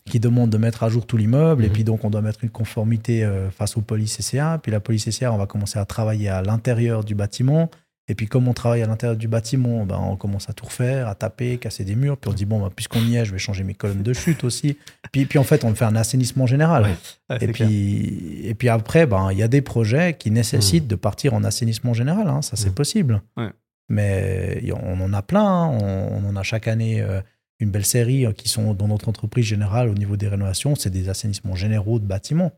[0.05, 1.63] qui demandent de mettre à jour tout l'immeuble.
[1.63, 1.73] Et Mhm.
[1.73, 4.59] puis donc, on doit mettre une conformité euh, face aux polices CCA.
[4.61, 7.69] Puis la police CCA, on va commencer à travailler à l'intérieur du bâtiment.
[8.09, 11.07] Et puis, comme on travaille à l'intérieur du bâtiment, ben, on commence à tout refaire,
[11.07, 12.17] à taper, casser des murs.
[12.17, 14.11] Puis on se dit, bon, ben, puisqu'on y est, je vais changer mes colonnes de
[14.13, 14.77] chute aussi.
[15.13, 16.83] Puis, puis en fait, on fait un assainissement général.
[16.83, 16.95] Ouais.
[17.29, 17.67] Ouais, Et clair.
[17.67, 21.45] puis, et puis après, ben, il y a des projets qui nécessitent de partir en
[21.45, 22.27] assainissement général.
[22.27, 22.41] hein.
[22.41, 22.73] Ça, c'est Mm.
[22.73, 23.21] possible.
[23.37, 23.49] Ouais.
[23.89, 25.43] Mais on en a plein.
[25.45, 25.67] hein.
[25.81, 27.21] On, on en a chaque année euh,
[27.59, 30.75] une belle série euh, qui sont dans notre entreprise générale au niveau des rénovations.
[30.75, 32.51] C'est des assainnissements généraux de bâtiments.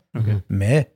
[0.48, 0.90] Mais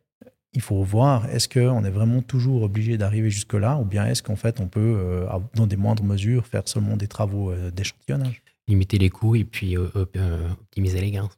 [0.52, 4.36] il faut voir, est-ce qu'on est vraiment toujours obligé d'arriver jusque-là ou bien est-ce qu'en
[4.36, 8.42] fait, on peut, euh, dans des moindres mesures, faire seulement des travaux euh, d'échantillonnage?
[8.68, 11.28] Limiter les coûts et puis euh, optimiser les gains.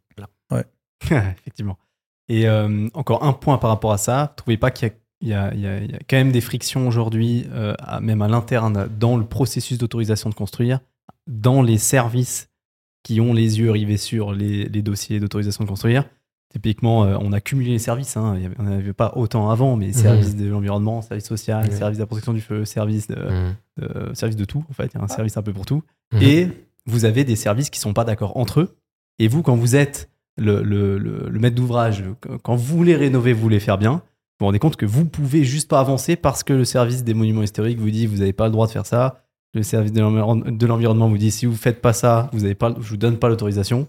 [0.51, 0.64] Voilà.
[1.40, 1.79] Effectivement.
[2.29, 5.29] Et euh, encore un point par rapport à ça, trouvez pas qu'il y a, il
[5.29, 8.22] y a- il y a- il y a quand même des frictions aujourd'hui, euh, même
[8.22, 10.81] à l'interne, dans le processus d'autorisation de construire,
[11.27, 12.48] dans les services
[13.03, 16.05] qui ont les yeux rivés sur les, les dossiers d'autorisation de construire.
[16.53, 18.17] Typiquement, euh, on a cumulé les services.
[18.17, 18.37] hein.
[18.59, 19.93] On n'avait pas autant avant, mais Mhm.
[19.95, 21.71] services de l'environnement, services social, Ouais.
[21.71, 23.55] services de la protection du feu, services de, Mhm.
[24.37, 24.65] de- tout.
[24.69, 25.83] En fait, il y a un service un peu pour tout.
[26.12, 26.23] Mhm.
[26.23, 26.49] Et
[26.87, 28.77] vous avez des services qui sont pas d'accord entre eux.
[29.19, 32.05] Et vous, quand vous êtes le, le- le- le maître d'ouvrage,
[32.43, 34.01] quand vous voulez rénover, vous voulez faire bien, vous
[34.41, 37.43] vous rendez compte que vous pouvez juste pas avancer parce que le service des monuments
[37.43, 39.25] historiques vous dit vous n'avez pas le droit de faire ça.
[39.55, 40.01] Le service de
[40.67, 43.29] l'environnement vous dit si vous faites pas ça, vous avez pas, je vous donne pas
[43.29, 43.87] l'autorisation.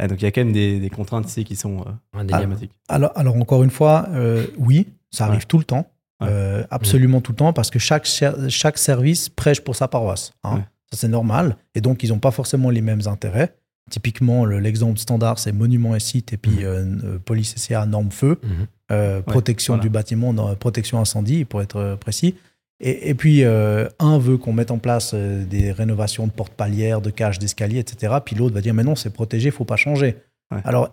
[0.00, 2.56] Et donc il y a quand même des, des contraintes ici qui sont euh, Indéniable.
[2.88, 5.44] alors, alors, encore une fois, euh, oui, ça arrive Ouais.
[5.46, 5.86] tout le temps.
[6.20, 6.28] Ouais.
[6.30, 8.06] Euh, absolument tout le temps, parce que chaque,
[8.48, 10.32] chaque service prêche pour sa paroisse.
[10.44, 10.56] hein.
[10.56, 10.62] Ouais.
[10.92, 11.56] Ça, c'est normal.
[11.74, 13.54] Et donc, ils n'ont pas forcément les mêmes intérêts.
[13.90, 18.38] Typiquement, le- l'exemple standard, c'est monuments et sites, et puis euh, police SCA, norme feu,
[18.42, 18.48] Mhm.
[18.92, 19.82] euh, protection voilà.
[19.82, 22.36] du bâtiment, dans- protection incendie, pour être euh, précis.
[22.80, 26.54] Et, et puis, euh, un veut qu'on mette en place euh, des rénovations de portes
[26.54, 28.14] palières, de cages, d'escaliers, etc.
[28.24, 30.16] Puis l'autre va dire, mais non, c'est protégé, il faut pas changer.
[30.52, 30.60] Ouais.
[30.64, 30.90] Alors,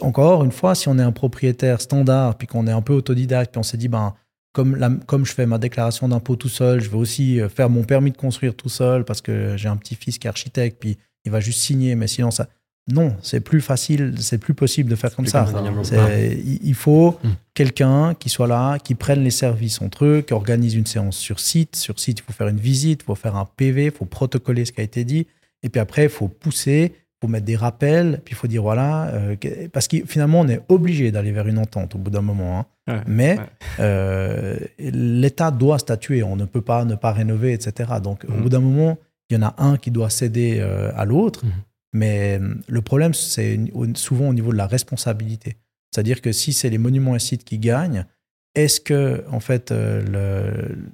[0.00, 3.50] encore une fois, si on est un propriétaire standard, puis qu'on est un peu autodidacte,
[3.52, 4.14] puis on s'est dit, ben,
[4.52, 7.68] comme, la- comme je fais ma déclaration d'impôt tout seul, je vais aussi euh, faire
[7.70, 10.98] mon permis de construire tout seul parce que j'ai un petit-fils qui est architecte, puis
[11.24, 12.48] il va juste signer, mais sinon ça.
[12.90, 15.48] Non, c'est plus facile, c'est plus possible de faire comme ça.
[15.52, 16.08] comme ça.
[16.08, 17.28] C'est- Il faut Mm.
[17.54, 21.38] quelqu'un qui soit là, qui prenne les services entre eux, qui organise une séance sur
[21.38, 21.76] site.
[21.76, 24.64] Sur site, il faut faire une visite, il faut faire un PV, il faut protocoler
[24.64, 25.26] ce qui a été dit.
[25.62, 28.62] Et puis après, il faut pousser, il faut mettre des rappels, puis il faut dire
[28.62, 29.06] voilà.
[29.14, 29.36] euh,
[29.72, 32.58] parce que finalement, on est obligé d'aller vers une entente au bout d'un moment.
[32.88, 32.94] hein.
[32.94, 33.00] Ouais.
[33.06, 33.44] Mais Ouais.
[33.78, 37.90] euh, l'État doit statuer, on ne peut pas ne pas rénover, etc.
[38.02, 38.40] Donc au Mhm.
[38.42, 38.98] bout d'un moment,
[39.30, 41.44] il y en a un qui doit céder euh, à l'autre.
[41.44, 41.52] Mhm.
[41.92, 43.58] Mais euh, le problème, c'est
[43.94, 45.56] souvent au niveau de la responsabilité.
[45.90, 48.06] C'est-à-dire que si c'est les monuments et sites qui gagnent,
[48.54, 50.02] est-ce que en fait euh,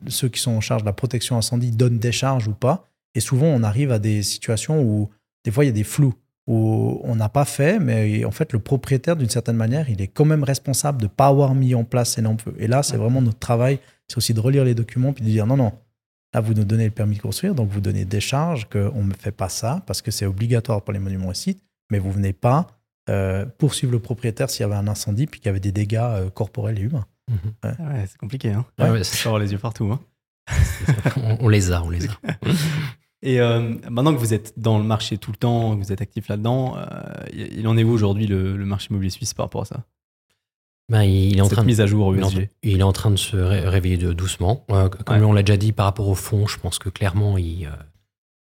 [0.03, 2.89] le- ceux qui sont en charge de la protection incendie donnent des charges ou pas?
[3.15, 5.09] Et souvent, on arrive à des situations où
[5.45, 6.15] des fois il y a des flous
[6.47, 10.07] où on n'a pas fait, mais en fait le propriétaire d'une certaine manière, il est
[10.09, 12.43] quand même responsable de ne pas avoir mis en place ces lampes.
[12.59, 15.47] Et là, c'est vraiment notre travail, c'est aussi de relire les documents puis de dire
[15.47, 15.73] non non,
[16.35, 19.15] Là, vous nous donnez le permis de construire, donc vous donnez des charges qu'on ne
[19.15, 22.35] fait pas ça parce que c'est obligatoire pour les monuments et sites, mais vous venez
[22.35, 22.67] pas
[23.09, 25.97] euh, poursuivre le propriétaire s'il y avait un incendie puis qu'il y avait des dégâts
[26.01, 27.07] euh, corporels et humains.
[27.31, 27.53] Mhm.
[27.63, 28.51] Ah Ouais, c'est compliqué.
[28.53, 28.67] Hein.
[28.79, 29.91] Ouais, ouais, Faut avoir les yeux partout.
[29.91, 30.01] Hein.
[31.17, 32.11] on, on les a, on les a.
[33.23, 36.01] Et euh, maintenant que vous êtes dans le marché tout le temps, que vous êtes
[36.01, 36.85] actif là-dedans, euh,
[37.33, 39.85] il en est où aujourd'hui le, le marché immobilier suisse par rapport à ça?
[40.91, 42.31] Ben, il est en Cette train de mise à jour Il en,
[42.63, 44.65] il est en train de se ré- réveiller de- doucement.
[44.71, 45.25] Euh, comme Ouais.
[45.25, 47.71] on l'a déjà dit par rapport au fond, je pense que clairement, ils, euh,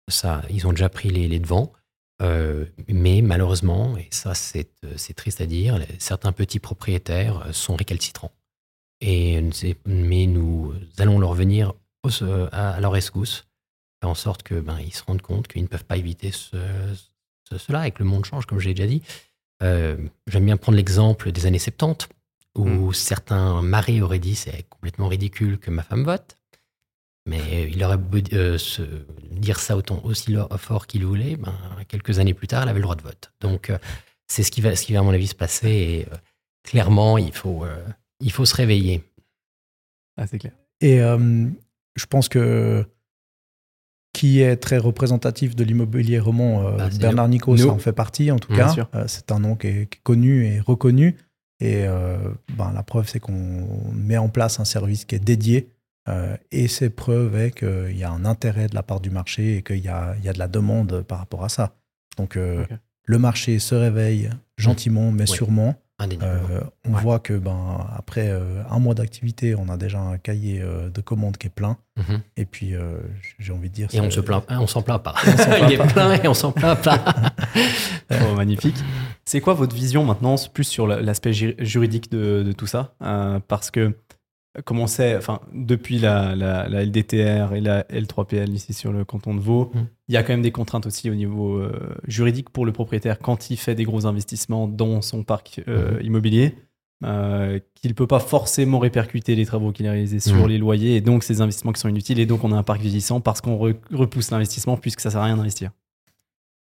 [0.10, 1.72] ça, ils ont déjà pris les, les devants.
[2.22, 8.32] Euh, mais malheureusement, et ça c'est euh, triste à dire, certains petits propriétaires sont récalcitrants.
[9.02, 9.42] Et,
[9.86, 12.10] mais nous allons leur venir au-
[12.52, 13.48] à, à leur rescousse,
[14.02, 16.58] faire en sorte que ben, ils se rendent compte qu'ils ne peuvent pas éviter ce,
[17.50, 19.02] ce- cela et que le monde change, comme j'ai déjà dit.
[19.62, 22.08] J'aime bien prendre l'exemple des années 70,
[22.58, 26.38] où certains maris auraient dit c'est complètement ridicule que ma femme vote.
[27.26, 28.82] Mais il aurait beau euh, se-
[29.32, 31.54] dire ça autant aussi fort qu'il voulait, ben,
[31.88, 33.32] quelques années plus tard, elle avait le droit de vote.
[33.40, 33.78] Donc euh,
[34.28, 35.70] c'est ce qui va, ce qui va à mon avis se passer.
[35.70, 36.16] Et euh,
[36.64, 37.82] clairement, il faut, euh,
[38.20, 39.04] il faut se réveiller.
[40.18, 40.52] Ah, c'est clair.
[40.82, 41.48] Et euh,
[41.96, 42.86] je pense que
[44.14, 48.32] qui est très représentatif de l'immobilier roman, euh, Bah, Bernard Nico, ça en fait partie
[48.32, 48.90] en tout Bien cas.
[48.96, 51.16] Euh, c'est un nom qui est, qui est connu et reconnu.
[51.64, 52.18] Et euh,
[52.58, 55.70] ben, la preuve, c'est qu'on met en place un service qui est dédié.
[56.10, 59.58] euh, et c'est preuve est qu'il y a un intérêt de la part du marché
[59.58, 61.78] et qu'il y a, il y a de la demande par rapport à ça.
[62.18, 62.66] Donc euh,
[63.06, 65.76] le marché se réveille gentiment, mais sûrement.
[66.02, 67.02] Euh, on Ouais.
[67.02, 71.00] voit que ben, après euh, un mois d'activité, on a déjà un cahier euh, de
[71.02, 71.78] commandes qui est plein.
[71.98, 72.22] Mhm.
[72.36, 72.98] Et puis, euh,
[73.40, 73.88] j'ai envie de dire.
[73.94, 75.16] Et on ne se plaint, hein, on s'en plaint pas.
[75.68, 77.00] il est plein et on s'en plaint pas.
[78.12, 78.76] Oh, magnifique.
[79.26, 82.94] C'est quoi votre vision maintenant, plus sur la- l'aspect ju- juridique de, de tout ça?
[83.02, 83.98] Euh, Parce que,
[84.66, 89.04] comme on sait, enfin, depuis la, la- la LDTR et la L3PL ici sur le
[89.04, 89.80] canton de Vaud, Mm.
[90.10, 91.72] il y a quand même des contraintes aussi au niveau euh,
[92.08, 96.06] juridique pour le propriétaire quand il fait des gros investissements dans son parc euh, Mhm.
[96.06, 96.56] immobilier.
[97.06, 100.48] euh, qu'il ne peut pas forcément répercuter les travaux qu'il a réalisés sur Mhm.
[100.48, 102.80] les loyers et donc ces investissements qui sont inutiles et donc on a un parc
[102.80, 105.72] vieillissant parce qu'on re- repousse l'investissement puisque ça sert à rien d'investir.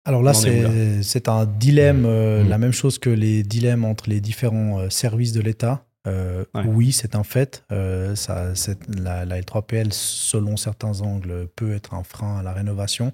[0.05, 2.49] Alors là, c'est un dilemme, Mm.
[2.49, 5.88] la même chose que les dilemmes entre les différents services de l'État.
[6.09, 6.65] Euh, Ouais.
[6.67, 7.65] Oui, c'est un fait.
[7.73, 8.53] Euh, ça,
[8.89, 13.13] la, la L3PL, selon certains angles, peut être un frein à la rénovation.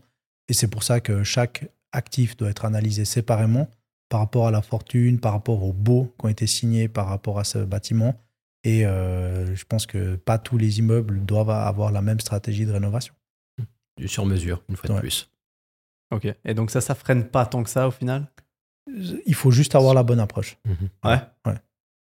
[0.49, 3.69] Et c'est pour ça que chaque actif doit être analysé séparément
[4.09, 7.39] par rapport à la fortune, par rapport aux baux qui ont été signés par rapport
[7.39, 8.15] à ce bâtiment.
[8.63, 12.73] Et euh, je pense que pas tous les immeubles doivent avoir la même stratégie de
[12.73, 13.15] rénovation.
[13.97, 14.97] Du sur mesure, une fois Ouais.
[14.97, 15.31] de plus.
[16.13, 16.27] Ok.
[16.45, 18.27] Et donc ça, ça freine pas tant que ça au final?
[19.27, 20.59] Il faut juste avoir la bonne approche.
[20.67, 20.89] Mhm.
[21.05, 21.21] Ouais.
[21.47, 21.59] Ouais.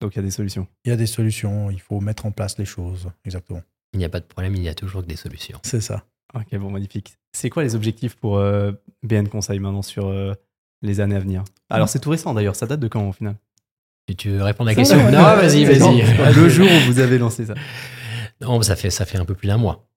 [0.01, 0.67] Donc il y a des solutions.
[0.85, 3.09] Il y a des solutions, il faut mettre en place les choses.
[3.25, 3.61] Exactement.
[3.93, 5.59] Il n'y a pas de problème, il y a toujours que des solutions.
[5.63, 6.03] C'est ça.
[6.35, 7.15] Ok, bon, magnifique.
[7.33, 8.71] C'est quoi les objectifs pour euh,
[9.03, 10.33] BN Conseil maintenant sur euh,
[10.81, 11.43] les années à venir?
[11.69, 13.35] Alors c'est tout récent d'ailleurs, ça date de quand au final?
[14.17, 14.97] Tu réponds à la question?
[14.97, 15.11] ouais.
[15.11, 16.33] Non, vas-y, vas-y.
[16.33, 17.53] Le jour où vous avez lancé ça.
[18.41, 19.87] Non, ça fait, ça fait un peu plus d'un mois.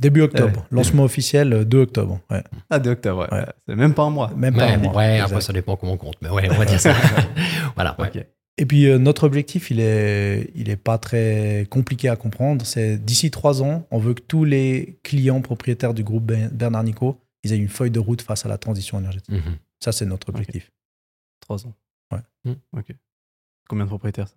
[0.00, 0.60] Début octobre.
[0.60, 0.66] Ouais.
[0.70, 2.20] Lancement officiel euh, 2 octobre.
[2.30, 2.44] Ouais.
[2.70, 3.38] Ah, de octobre, ouais.
[3.38, 3.46] Ouais.
[3.66, 4.30] C'est même pas un mois.
[4.36, 4.94] Même pas Ouais, un mois.
[4.94, 6.14] ouais, après ça dépend comment on compte.
[6.22, 6.94] Mais ouais, on va dire ça.
[7.74, 7.96] voilà.
[7.98, 8.28] ouais.
[8.60, 12.66] Et puis euh, notre objectif, il est, il est pas très compliqué à comprendre.
[12.66, 16.82] C'est d'ici trois ans, on veut que tous les clients propriétaires du groupe Ben- Bernard
[16.84, 19.32] Nico, ils aient une feuille de route face à la transition énergétique.
[19.34, 19.56] Mhm.
[19.80, 20.72] Ça, c'est notre objectif.
[21.40, 21.74] Trois ans.
[22.12, 22.18] Ouais.
[22.44, 22.54] Mm.
[22.78, 22.86] Ok.
[23.68, 24.34] Combien de propriétaires ça?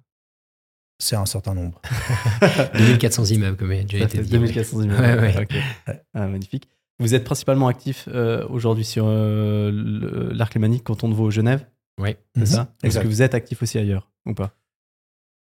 [1.00, 1.82] C'est un certain nombre.
[2.78, 4.30] 2400 immeubles, comme il a déjà été dit.
[4.30, 5.02] 2400 immeubles.
[5.02, 5.42] Ouais, ouais.
[5.42, 5.94] Ok.
[6.14, 6.68] Ah, magnifique.
[7.00, 11.66] Vous êtes principalement actif euh, aujourd'hui sur euh, l'arc lémanique canton de Vaud Genève,
[12.00, 12.18] Ouais.
[12.38, 14.54] c'est ça Est-ce que vous êtes actif aussi ailleurs ou pas?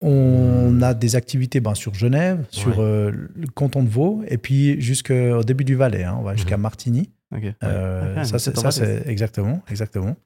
[0.00, 4.78] On a des activités ben, sur Genève, sur euh, le canton de Vaud, et puis
[4.80, 6.04] jusqu'au début du Valais.
[6.04, 6.16] hein.
[6.18, 6.62] on va jusqu'à Mhm.
[6.62, 7.11] Martigny.
[7.35, 7.44] Ok.
[7.62, 8.24] Euh, Ouais.
[8.24, 10.16] ça, Ah, ça, c'est exactement, exactement.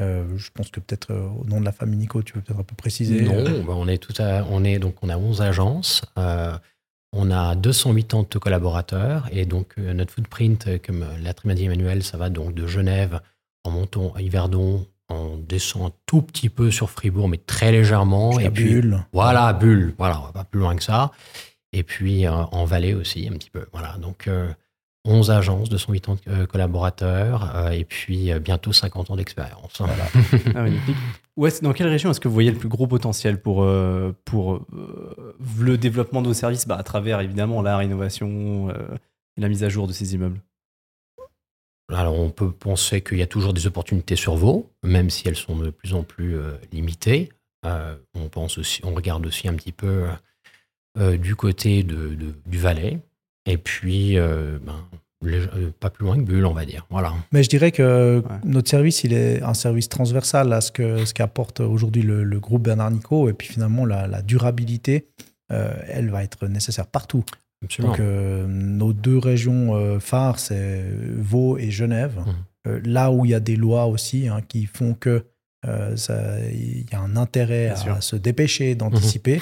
[0.00, 2.60] Euh, je pense que peut-être euh, au nom de la famille Nico, tu peux peut-être
[2.60, 3.22] un peu préciser.
[3.22, 6.56] Non, bah, on est tout à, on est donc on a 11 agences, euh,
[7.12, 12.16] on a 280 collaborateurs et donc notre footprint, comme l'a très bien dit Emmanuel, ça
[12.16, 13.20] va donc de Genève
[13.64, 18.38] en montant à Yverdon, on descend un tout petit peu sur Fribourg, mais très légèrement.
[18.40, 19.04] Et puis Bulle.
[19.12, 21.10] voilà, Bulle, voilà, on va pas plus loin que ça.
[21.72, 23.96] Et puis euh, en Valais aussi un petit peu, voilà.
[23.98, 24.48] Donc euh,
[25.04, 29.72] 11 agences, 280 euh, collaborateurs euh, et puis euh, bientôt 50 ans d'expérience.
[29.80, 30.04] Voilà.
[30.54, 30.96] Ah, magnifique.
[31.36, 34.14] Où est-ce- dans quelle région est-ce que vous voyez le plus gros potentiel pour, euh,
[34.24, 36.68] pour euh, le développement de vos services?
[36.68, 38.74] Bah, à travers évidemment la rénovation euh,
[39.36, 40.40] et la mise à jour de ces immeubles
[41.92, 45.36] Alors, on peut penser qu'il y a toujours des opportunités sur Vaud, même si elles
[45.36, 47.30] sont de plus en plus euh, limitées.
[47.66, 50.06] Euh, on pense aussi, on regarde aussi un petit peu
[50.98, 52.98] euh, du côté de, de- du Valais.
[53.46, 54.76] Et puis, euh, ben,
[55.24, 56.86] euh, pas plus loin que Bulle, on va dire.
[56.90, 57.12] Voilà.
[57.32, 58.36] Mais je dirais que Ouais.
[58.44, 62.40] notre service, il est un service transversal à ce que ce qu'apporte aujourd'hui le, le
[62.40, 63.28] groupe Bernard Nico.
[63.28, 65.06] Et puis finalement, la, la durabilité,
[65.52, 67.24] euh, elle va être nécessaire partout.
[67.64, 67.92] Absolument.
[67.92, 70.84] Donc, euh, nos deux régions euh, phares, c'est
[71.16, 72.18] Vaud et Genève.
[72.26, 72.34] Mhm.
[72.68, 75.24] Euh, là où il y a des lois aussi hein, qui font que
[75.64, 78.02] il y a un intérêt Bien à sûr.
[78.02, 79.40] se dépêcher, d'anticiper.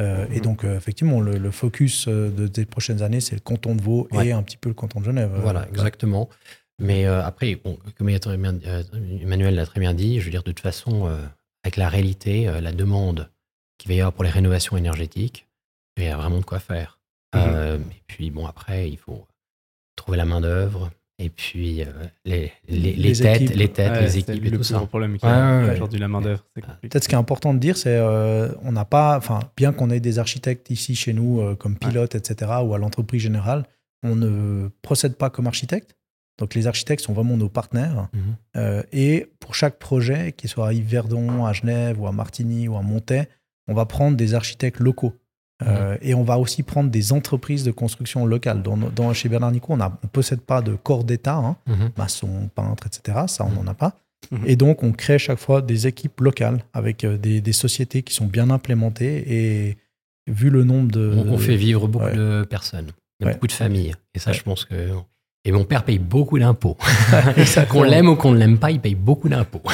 [0.00, 0.40] Euh, Et Mhm.
[0.42, 3.82] donc, euh, effectivement, le, le focus euh, de- des prochaines années, c'est le canton de
[3.82, 4.28] Vaud Ouais.
[4.28, 5.32] et un petit peu le canton de Genève.
[5.42, 6.28] Voilà, exactement.
[6.80, 11.10] Mais après, bon, comme Emmanuel l'a très bien dit, je veux dire, de toute façon,
[11.64, 13.28] avec la réalité, la demande
[13.78, 15.48] qu'il va y avoir pour les rénovations énergétiques,
[15.96, 16.97] il y a vraiment de quoi faire.
[17.34, 17.40] Mhm.
[17.44, 19.26] Euh, et puis, bon, après, il faut
[19.96, 21.86] trouver la main-d'œuvre, et puis euh,
[22.24, 23.56] les, les, les Les têtes, équipes.
[23.56, 24.76] les têtes, Ouais, les c'est équipes et le tout plus ça.
[24.78, 25.72] gros problème qui Ouais, a ouais, ouais.
[25.74, 26.44] aujourd'hui la main d'œuvre.
[26.54, 26.88] c'est compliqué.
[26.88, 29.90] Peut-être ce qui est important de dire, c'est euh, on n'a pas, enfin, bien qu'on
[29.90, 33.64] ait des architectes ici chez nous euh, comme pilotes, etc., ou à l'entreprise générale,
[34.04, 35.96] on ne procède pas comme architecte.
[36.38, 38.06] Donc les architectes sont vraiment nos partenaires.
[38.56, 42.76] Euh, et pour chaque projet, qu'il soit à Yves-Verdon, à Genève, ou à Martigny, ou
[42.76, 43.28] à Montaix,
[43.66, 45.14] on va prendre des architectes locaux.
[45.66, 48.62] Euh, Et on va aussi prendre des entreprises de construction locales.
[48.62, 51.90] Dans, dans- chez Bernard Nico, on ne possède pas de corps d'État, hein, Mhm.
[51.96, 53.18] maçon, peintre, etc.
[53.26, 53.54] Ça, on Mhm.
[53.56, 54.00] n'en a pas.
[54.30, 54.42] Mhm.
[54.46, 58.14] Et donc, on crée chaque fois des équipes locales avec euh, des, des sociétés qui
[58.14, 59.24] sont bien implémentées.
[59.26, 59.78] Et
[60.28, 61.12] vu le nombre de.
[61.16, 62.14] On, on fait vivre beaucoup ouais.
[62.16, 62.92] de personnes,
[63.24, 63.32] Ouais.
[63.32, 63.94] beaucoup de familles.
[64.14, 64.36] Et ça, Ouais.
[64.36, 64.74] je pense que.
[65.44, 66.76] Et mon père paye beaucoup d'impôts.
[67.70, 69.62] Qu'on l'aime ou qu'on ne l'aime pas, il paye beaucoup d'impôts.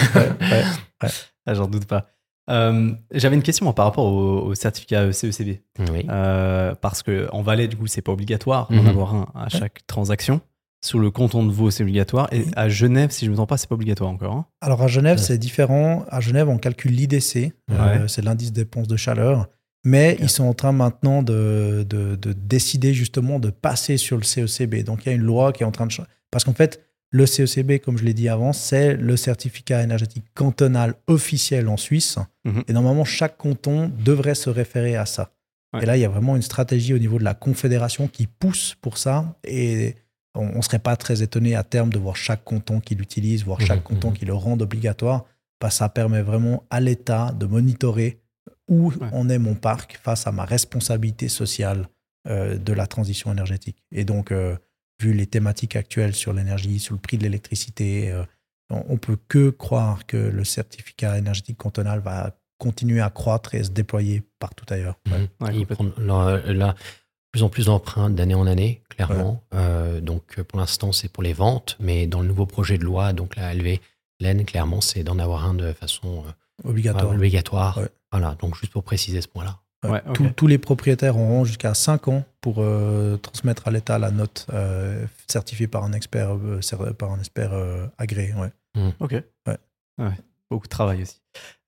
[1.47, 2.07] Ah, J'en doute pas.
[2.51, 5.61] Euh, J'avais une question par rapport au, au certificat CECB.
[5.91, 6.07] Oui.
[6.11, 8.89] Euh, parce qu'en Valais, du coup, c'est pas obligatoire d'en Mhm.
[8.89, 10.41] avoir un à chaque transaction.
[10.85, 12.29] Sur le canton de Vaud, c'est obligatoire.
[12.31, 14.35] Et à Genève, si je ne me trompe pas, c'est pas obligatoire encore.
[14.35, 14.47] hein.
[14.61, 15.23] Alors à Genève, Ouais.
[15.25, 16.05] c'est différent.
[16.11, 19.49] À Genève, on calcule l'IDC, euh, c'est l'indice de dépenses de chaleur.
[19.87, 24.23] Mais ils sont en train maintenant de, de- de décider justement de passer sur le
[24.23, 24.83] CECB.
[24.83, 26.09] Donc il y a une loi qui est en train de changer.
[26.31, 30.95] Parce qu'en fait, le CECB, comme je l'ai dit avant, c'est le certificat énergétique cantonal
[31.07, 32.19] officiel en Suisse.
[32.45, 32.65] Mhm.
[32.69, 35.31] Et normalement, chaque canton devrait se référer à ça.
[35.73, 35.83] Ouais.
[35.83, 38.75] Et là, il y a vraiment une stratégie au niveau de la confédération qui pousse
[38.81, 39.37] pour ça.
[39.45, 39.95] Et
[40.35, 43.61] on ne serait pas très étonné à terme de voir chaque canton qui l'utilise, voir
[43.61, 44.17] chaque Mhm, canton mhm.
[44.17, 45.25] qui le rende obligatoire.
[45.61, 48.19] Parce que ça permet vraiment à l'État de monitorer
[48.69, 49.07] où Ouais.
[49.13, 51.89] en est mon parc face à ma responsabilité sociale
[52.27, 53.77] euh, de la transition énergétique.
[53.93, 54.57] Et donc, euh,
[55.05, 58.25] vu les thématiques actuelles sur l'énergie, sur le prix de l'électricité, euh,
[58.71, 63.61] on on peut que croire que le certificat énergétique cantonal va continuer à croître et
[63.61, 64.97] à se déployer partout ailleurs.
[65.11, 65.29] Ouais.
[65.41, 65.91] Ouais, Ils complètement.
[65.91, 66.75] prennent là, là,
[67.33, 69.43] plus en plus d'empreintes d'année en année, clairement.
[69.55, 72.85] Euh, donc euh, pour l'instant, c'est pour les ventes, mais dans le nouveau projet de
[72.85, 73.81] loi, donc la LV,
[74.21, 77.13] l'N, clairement, c'est d'en avoir un de façon euh, Obligatoire.
[77.13, 77.79] obligatoire.
[77.79, 77.89] Ouais.
[78.13, 79.59] Voilà, donc juste pour préciser ce point-là.
[79.91, 80.03] Ouais.
[80.09, 80.15] Ok.
[80.17, 84.47] Tous- tous les propriétaires auront jusqu'à 5 ans pour euh, transmettre à l'État la note
[84.53, 88.33] euh, certifiée par un expert, euh, cer- par un expert euh, agréé.
[88.35, 88.51] ouais.
[89.01, 89.13] Ok.
[89.13, 89.59] Ouais.
[89.99, 90.11] Ouais,
[90.51, 91.21] Beaucoup de travail aussi.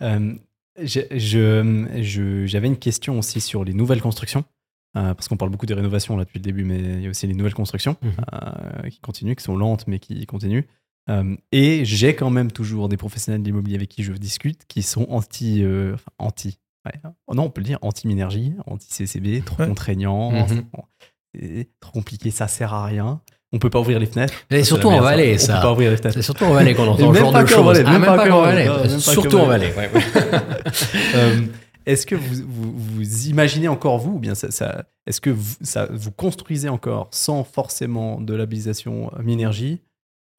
[0.03, 0.35] Euh,
[0.81, 4.45] j'ai- je- je- J'avais une question aussi sur les nouvelles constructions.
[4.97, 7.11] euh, parce qu'on parle beaucoup des rénovations là depuis le début, mais il y a
[7.11, 8.13] aussi les nouvelles constructions Mhm.
[8.33, 10.65] euh, qui continuent, qui sont lentes, mais qui continuent.
[11.11, 14.81] Euh, et j'ai quand même toujours des professionnels de l'immobilier avec qui je discute qui
[14.83, 15.63] sont anti.
[15.63, 16.59] euh, enfin, anti.
[16.87, 17.11] Ouais.
[17.27, 19.69] Oh non, on peut le dire anti-minergie, anti-CCB, trop Ouais.
[19.69, 20.65] contraignant, Mhm.
[21.81, 23.21] trop compliqué, ça sert à rien.
[23.53, 24.35] On peut pas ouvrir les fenêtres.
[24.51, 25.45] Et Ça, surtout en Valais, chose.
[25.45, 25.55] On ça.
[25.57, 26.15] peut pas ouvrir les fenêtres.
[26.17, 27.83] C'est surtout en Valais qu'on entend ce genre de choses.
[27.87, 29.73] Ah, même pas qu'en pas Surtout en ouais.
[31.15, 31.41] Euh,
[31.87, 35.55] Est-ce que vous, vous, vous imaginez encore, vous, ou bien ça, ça- est-ce que vous,
[35.63, 39.81] ça, vous construisez encore sans forcément de labellisation Minergie,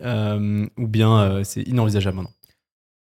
[0.04, 2.34] euh, ou bien euh, c'est inenvisageable maintenant?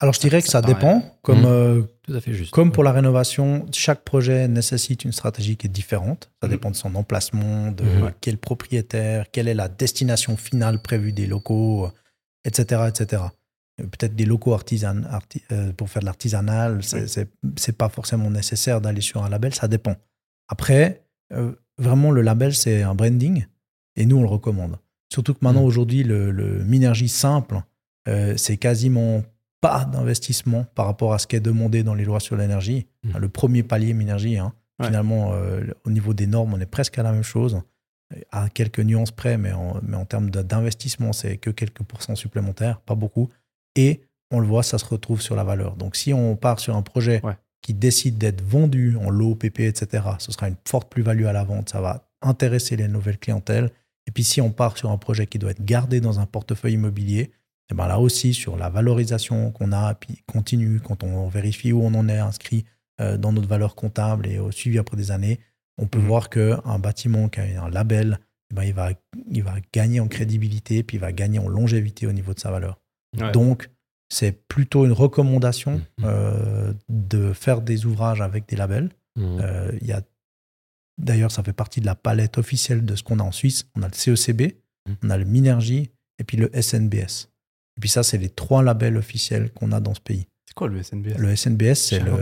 [0.00, 1.02] Alors je dirais que Ça dépend.
[1.22, 1.46] Comme, Mhm.
[1.46, 2.52] euh, Tout à fait juste.
[2.52, 6.30] comme pour la rénovation, chaque projet nécessite une stratégie qui est différente.
[6.42, 6.54] Ça Mhm.
[6.54, 8.12] dépend de son emplacement, de Mhm.
[8.20, 11.88] quel propriétaire, quelle est la destination finale prévue des locaux,
[12.44, 12.82] etc.
[12.88, 13.22] etc.
[13.80, 17.24] Euh, Peut-être des locaux artisan, arti- euh, pour faire de l'artisanal, c'est Oui.
[17.56, 19.96] c'est- pas forcément nécessaire d'aller sur un label, ça dépend.
[20.48, 23.46] Après, euh, vraiment, le label, c'est un branding
[23.96, 24.76] et nous, on le recommande.
[25.12, 27.62] Surtout que maintenant, aujourd'hui, le, le Minergie simple,
[28.09, 29.22] euh, c'est quasiment
[29.60, 32.86] pas d'investissement par rapport à ce qui est demandé dans les lois sur l'énergie.
[33.04, 33.18] Mhm.
[33.18, 34.52] Le premier palier Minergie, hein.
[34.78, 34.86] Ouais.
[34.86, 37.62] finalement, euh, au niveau des normes, on est presque à la même chose,
[38.30, 42.80] à quelques nuances près, mais en, mais en termes d'investissement, c'est que quelques pourcents supplémentaires,
[42.80, 43.30] pas beaucoup.
[43.74, 45.76] Et on le voit, ça se retrouve sur la valeur.
[45.76, 47.36] Donc si on part sur un projet Ouais.
[47.62, 51.44] qui décide d'être vendu en lot, PP, etc., ce sera une forte plus-value à la
[51.44, 53.70] vente, ça va intéresser les nouvelles clientèles.
[54.07, 56.74] Et puis si on part sur un projet qui doit être gardé dans un portefeuille
[56.74, 57.32] immobilier,
[57.70, 61.82] et ben là aussi, sur la valorisation qu'on a, puis continue, quand on vérifie où
[61.82, 62.64] on en est inscrit
[63.00, 65.40] euh, dans notre valeur comptable et au suivi après des années,
[65.78, 66.06] on peut Mhm.
[66.06, 68.18] voir qu'un bâtiment qui a un label
[68.50, 68.90] eh ben, il, va,
[69.28, 72.52] il va gagner en crédibilité, puis il va gagner en longévité au niveau de sa
[72.52, 72.78] valeur.
[73.18, 73.32] Ouais.
[73.32, 73.68] Donc,
[74.08, 76.04] c'est plutôt une recommandation Mhm.
[76.04, 78.90] euh, de faire des ouvrages avec des labels.
[79.18, 80.00] Euh, il y a,
[80.98, 83.68] D'ailleurs, ça fait partie de la palette officielle de ce qu'on a en Suisse.
[83.76, 84.54] On a le CECB,
[84.88, 84.96] Mhm.
[85.02, 87.28] on a le Minergie et puis le SNBS.
[87.77, 90.27] Et puis ça, c'est les trois labels officiels qu'on a dans ce pays.
[90.47, 92.12] C'est quoi le SNBS Le SNBS, c'est le,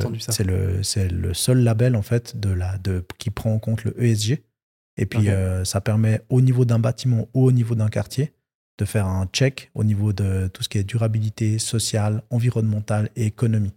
[0.45, 4.03] le, c'est le seul label en fait de la, de, qui prend en compte le
[4.03, 4.43] ESG.
[4.97, 5.29] Et puis Ok.
[5.29, 8.33] euh, ça permet au niveau d'un bâtiment ou au niveau d'un quartier
[8.79, 13.27] de faire un check au niveau de tout ce qui est durabilité sociale, environnementale et
[13.27, 13.73] économie.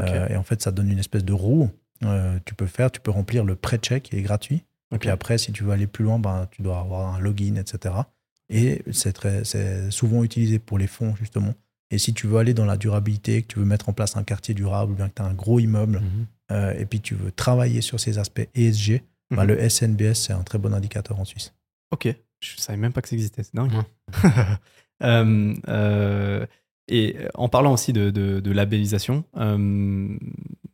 [0.00, 1.70] Euh, et en fait, ça donne une espèce de roue.
[2.04, 4.64] Euh, tu peux faire, tu peux remplir le pré-check, il est gratuit.
[4.94, 7.56] Et puis après, si tu veux aller plus loin, ben, tu dois avoir un login,
[7.56, 7.94] etc.
[8.52, 11.54] Et c'est très- c'est souvent utilisé pour les fonds, justement.
[11.90, 14.22] Et si tu veux aller dans la durabilité, que tu veux mettre en place un
[14.24, 16.26] quartier durable, ou bien que tu as un gros immeuble, Mhm.
[16.52, 19.48] euh, et puis tu veux travailler sur ces aspects ESG, ben, Mhm.
[19.48, 21.52] le SNBS, c'est un très bon indicateur en Suisse.
[21.90, 22.08] Ok,
[22.40, 23.72] je savais même pas que ça existait, c'est dingue.
[23.72, 24.08] Ouais.
[25.02, 26.46] Euh, euh,
[26.86, 30.16] et en parlant aussi de, de- de labellisation, euh,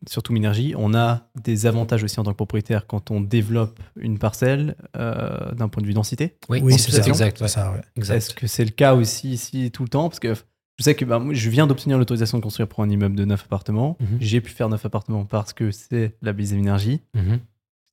[0.09, 4.19] surtout Minergie, on a des avantages aussi en tant que propriétaire quand on développe une
[4.19, 6.37] parcelle euh, d'un point de vue densité.
[6.49, 7.07] Oui, Oui, c'est ça.
[7.07, 7.41] exact.
[7.41, 7.49] Ouais.
[7.49, 7.81] ça, ouais.
[7.97, 8.17] Exact.
[8.17, 10.09] Est-ce que c'est le cas aussi ici tout le temps?
[10.09, 10.35] Parce que
[10.79, 13.25] je sais que bah, moi, je viens d'obtenir l'autorisation de construire pour un immeuble de
[13.25, 13.97] 9 appartements.
[14.01, 14.19] Mhm.
[14.21, 17.01] J'ai pu faire 9 appartements parce que c'est labellisé Minergie.
[17.15, 17.39] Mhm.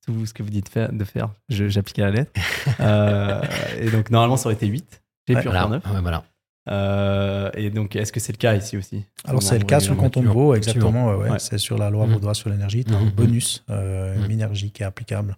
[0.06, 2.32] Tout ce que vous dites faire- de faire, j'applique à la lettre.
[2.80, 3.40] Euh,
[3.80, 5.02] et donc, normalement, ça aurait été 8.
[5.28, 5.60] J'ai Ouais, pu en Voilà.
[5.62, 5.94] faire 9.
[5.94, 6.24] Ouais, voilà.
[6.68, 9.04] Euh, et donc, est-ce que c'est le cas ici aussi?
[9.24, 11.14] Alors, c'est le cas sur le canton de Vaud, exactement.
[11.16, 11.38] ouais.
[11.38, 12.14] C'est sur la loi Mhm.
[12.14, 12.84] vaudoise sur l'énergie.
[12.84, 14.26] Tu as un bonus, euh, Mhm.
[14.28, 15.36] Minergie, qui est applicable.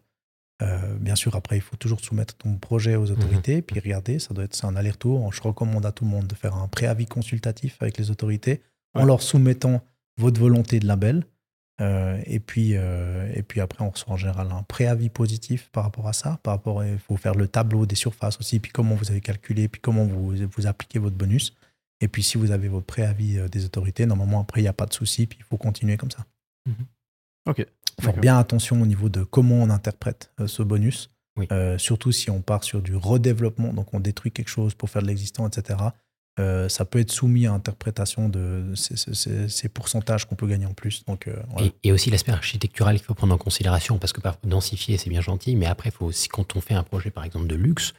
[0.61, 4.18] Euh, bien sûr, après, il faut toujours soumettre ton projet aux autorités, puis regarder.
[4.18, 5.33] Ça doit être un aller-retour.
[5.33, 8.61] Je recommande à tout le monde de faire un préavis consultatif avec les autorités
[8.95, 9.81] en leur soumettant
[10.16, 11.24] votre volonté de label.
[11.81, 15.85] Euh, et, puis, euh, et puis après, on reçoit en général un préavis positif par
[15.85, 16.41] rapport à ça.
[16.43, 19.68] Par rapport, il faut faire le tableau des surfaces aussi, puis comment vous avez calculé,
[19.68, 21.55] puis comment vous, vous appliquez votre bonus.
[22.01, 24.72] Et puis si vous avez votre préavis euh, des autorités, normalement après, il n'y a
[24.72, 26.24] pas de souci, puis il faut continuer comme ça.
[27.47, 27.64] Ok.
[28.01, 31.11] Faire bien attention au niveau de comment on interprète euh, ce bonus.
[31.37, 31.47] Oui.
[31.76, 35.07] Surtout si on part sur du redéveloppement, donc on détruit quelque chose pour faire de
[35.07, 35.79] l'existant, etc.
[36.39, 40.47] Euh, ça peut être soumis à interprétation de ces, ces- ces- ces pourcentages qu'on peut
[40.47, 41.05] gagner en plus.
[41.07, 41.66] Donc, euh, voilà.
[41.66, 45.11] Et, et aussi l'aspect architectural qu'il faut prendre en considération, parce que par- densifier, c'est
[45.11, 47.57] bien gentil, mais après, il faut aussi, quand on fait un projet, par exemple, de
[47.57, 47.95] luxe,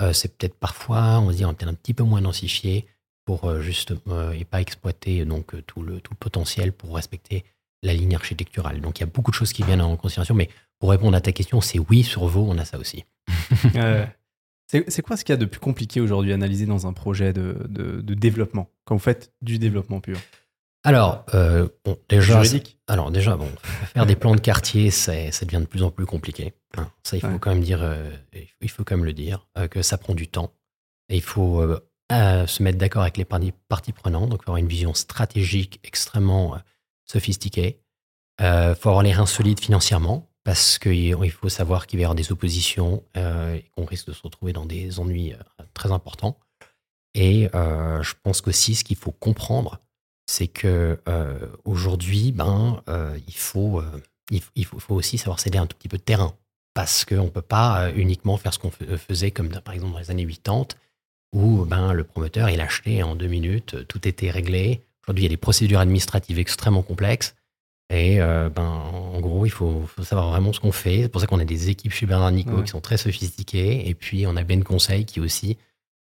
[0.00, 2.86] euh, c'est peut-être parfois, on va dire, peut-être un petit peu moins densifié
[3.24, 7.44] pour euh, juste euh, et pas exploiter donc tout le, tout le potentiel pour respecter
[7.82, 8.80] la ligne architecturale.
[8.80, 11.20] Donc il y a beaucoup de choses qui viennent en considération, mais pour répondre à
[11.20, 13.04] ta question, c'est oui, sur Vaud, on a ça aussi.
[14.66, 17.32] C'est quoi ce qu'il y a de plus compliqué aujourd'hui à analyser dans un projet
[17.32, 20.18] de, de- de développement Quand vous faites du développement pur?
[20.84, 22.42] Alors, euh, bon, déjà,
[22.86, 23.48] Alors déjà, bon,
[23.92, 25.12] faire des plans de quartier, ça
[25.44, 26.54] devient de plus en plus compliqué.
[26.76, 26.88] hein.
[27.02, 27.38] Ça, il faut Ouais.
[27.40, 28.10] quand même dire, euh,
[28.60, 30.52] il faut quand même le dire, euh, que ça prend du temps.
[31.08, 31.62] Et il faut
[32.10, 36.56] se mettre d'accord avec les parties, parties prenantes, donc avoir une vision stratégique extrêmement
[37.04, 37.80] sophistiquée.
[38.40, 42.04] Il faut avoir les reins solides financièrement, parce qu'il il faut savoir qu'il va y
[42.04, 45.90] avoir des oppositions euh, et qu'on risque de se retrouver dans des ennuis euh, très
[45.90, 46.38] importants.
[47.14, 49.80] Et euh, je pense qu'aussi, ce qu'il faut comprendre,
[50.30, 52.80] c'est que euh, aujourd'hui, ben,
[53.26, 53.82] il, faut,
[54.88, 56.32] aussi savoir céder un tout petit peu de terrain.
[56.74, 60.12] Parce qu'on ne peut pas uniquement faire ce qu'on faisait, comme par exemple dans les
[60.12, 60.68] années 80,
[61.34, 64.86] où ben, le promoteur, il achetait en deux minutes, tout était réglé.
[65.02, 67.34] Aujourd'hui, il y a des procédures administratives extrêmement complexes.
[67.88, 71.02] Et euh, ben, en gros, il faut, faut savoir vraiment ce qu'on fait.
[71.02, 72.62] C'est pour ça qu'on a des équipes chez Bernard Nico Ouais.
[72.64, 73.88] qui sont très sophistiquées.
[73.88, 75.56] Et puis, on a Ben Conseil qui aussi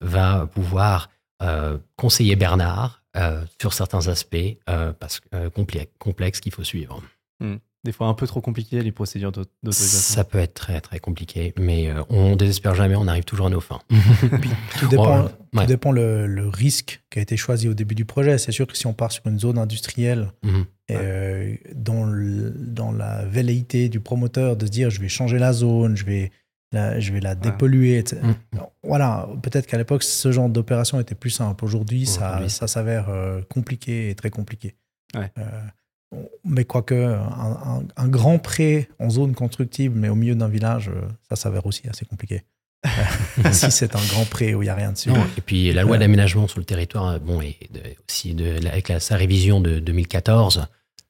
[0.00, 1.10] va pouvoir
[1.42, 4.56] euh, conseiller Bernard euh, sur certains aspects
[4.98, 5.20] parce
[5.98, 7.02] complexes qu'il faut suivre.
[7.86, 10.14] Des fois un peu trop compliqué les procédures d'aut- d'autorisation.
[10.16, 13.50] Ça peut être très très compliqué, mais euh, on désespère jamais, on arrive toujours à
[13.50, 13.80] nos fins.
[14.78, 15.28] Tout dépend, Ouais.
[15.52, 15.66] tout Ouais.
[15.66, 18.38] dépend le, le risque qui a été choisi au début du projet.
[18.38, 20.64] C'est sûr que si on part sur une zone industrielle, Mhm.
[20.88, 25.38] et, euh, dans, le- dans la velléité du promoteur de se dire je vais changer
[25.38, 26.32] la zone, je vais
[26.72, 28.20] la, je vais la dépolluer, etc.
[28.24, 28.34] Mhm.
[28.82, 31.64] Voilà, peut-être qu'à l'époque, ce genre d'opération était plus simple.
[31.64, 34.74] Aujourd'hui, ça, s'avère euh, compliqué et très compliqué.
[35.14, 35.30] Ouais.
[35.38, 35.42] Euh,
[36.44, 40.88] mais quoique, un, un- un grand prêt en zone constructible, mais au milieu d'un village,
[40.88, 42.42] euh, ça s'avère aussi assez compliqué.
[43.52, 45.08] si c'est un grand prêt où il n'y a rien dessus.
[45.08, 45.98] Non, et puis la loi Ouais.
[45.98, 49.78] d'aménagement sur le territoire, euh, bon, et de- aussi de, avec la- sa révision de
[49.80, 50.66] 2014,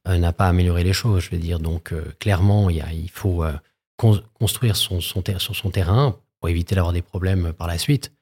[0.09, 1.25] euh, n'a pas amélioré les choses.
[1.25, 3.53] Je veux dire, donc euh, clairement, il, y a- il faut euh,
[3.99, 5.23] con- construire son, sur
[5.57, 8.13] son terrain pour éviter d'avoir des problèmes par la suite.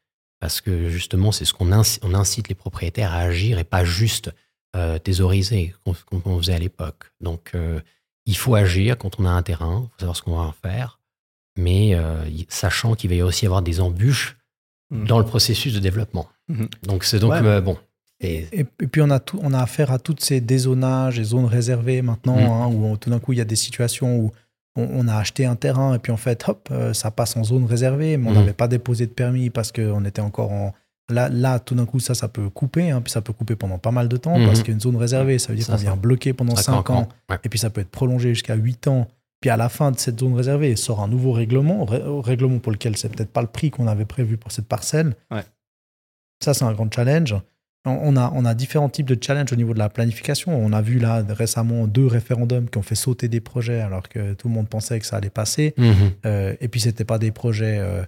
[0.41, 3.85] Parce que justement, c'est ce qu'on inci- on incite les propriétaires à agir et pas
[3.85, 4.31] juste
[4.75, 7.13] euh, thésauriser, comme comme on faisait à l'époque.
[7.21, 7.81] Donc, euh,
[8.27, 10.53] il faut agir quand on a un terrain, il faut savoir ce qu'on va en
[10.53, 10.99] faire.
[11.57, 14.37] mais euh, sachant qu'il va y aussi avoir des embûches
[14.91, 15.07] Mhm.
[15.07, 16.27] dans le processus de développement.
[16.49, 16.69] Mhm.
[16.83, 17.39] Donc c'est donc Ouais.
[17.45, 17.79] euh, bon.
[18.21, 21.45] Et, Et, puis on a, tout, on a affaire à toutes ces dézonages et zones
[21.47, 22.51] réservées maintenant, Mm.
[22.51, 24.33] hein, où on- tout d'un coup il y a des situations où
[24.77, 27.65] on, on a acheté un terrain et puis en fait, hop, ça passe en zone
[27.67, 30.75] réservée, mais on n'avait pas déposé de permis parce qu'on était encore en...
[31.11, 33.79] Là, là tout d'un coup, ça, ça peut couper, hein, puis ça peut couper pendant
[33.79, 34.47] pas mal de temps Mhm.
[34.47, 37.37] parce qu'une zone réservée, ça veut dire qu'on vient bloquer pendant 5 ans, Ouais.
[37.45, 39.07] et puis ça peut être prolongé jusqu'à 8 ans.
[39.41, 42.59] Puis à la fin de cette zone réservée, il sort un nouveau règlement, ré- règlement
[42.59, 45.15] pour lequel c'est peut-être pas le prix qu'on avait prévu pour cette parcelle.
[45.31, 45.43] Ouais.
[46.43, 47.35] Ça, c'est un grand challenge.
[47.87, 50.57] On- a, on a différents types de challenges au niveau de la planification.
[50.57, 54.33] On a vu là récemment deux référendums qui ont fait sauter des projets alors que
[54.33, 55.75] tout le monde pensait que ça allait passer.
[55.77, 55.95] Mhm.
[56.25, 58.03] Euh, et puis, c'était pas des projets euh,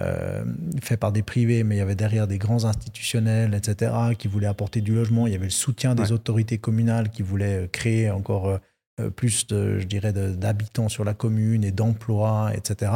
[0.00, 0.44] euh,
[0.82, 4.46] faits par des privés, mais il y avait derrière des grands institutionnels, etc., qui voulaient
[4.46, 5.26] apporter du logement.
[5.26, 6.12] Il y avait le soutien des Ouais.
[6.12, 8.58] autorités communales qui voulaient euh, créer encore
[9.00, 12.92] euh, plus, de, je dirais, d'habitants sur la commune et d'emplois, etc.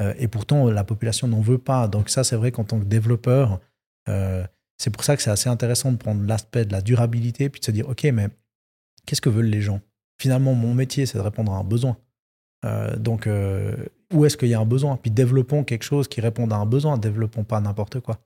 [0.00, 1.88] Euh, et pourtant, la population n'en veut pas.
[1.88, 3.60] Donc ça, c'est vrai qu'en tant que développeur,
[4.78, 7.64] c'est pour ça que c'est assez intéressant de prendre l'aspect de la durabilité, puis de
[7.64, 8.28] se dire, OK, mais
[9.04, 9.80] qu'est-ce que veulent les gens?
[10.20, 11.96] Finalement, mon métier, c'est de répondre à un besoin.
[12.64, 13.74] Euh, donc, euh,
[14.12, 14.96] où est-ce qu'il y a un besoin?
[14.96, 18.18] Puis développons quelque chose qui réponde à un besoin, développons pas n'importe quoi.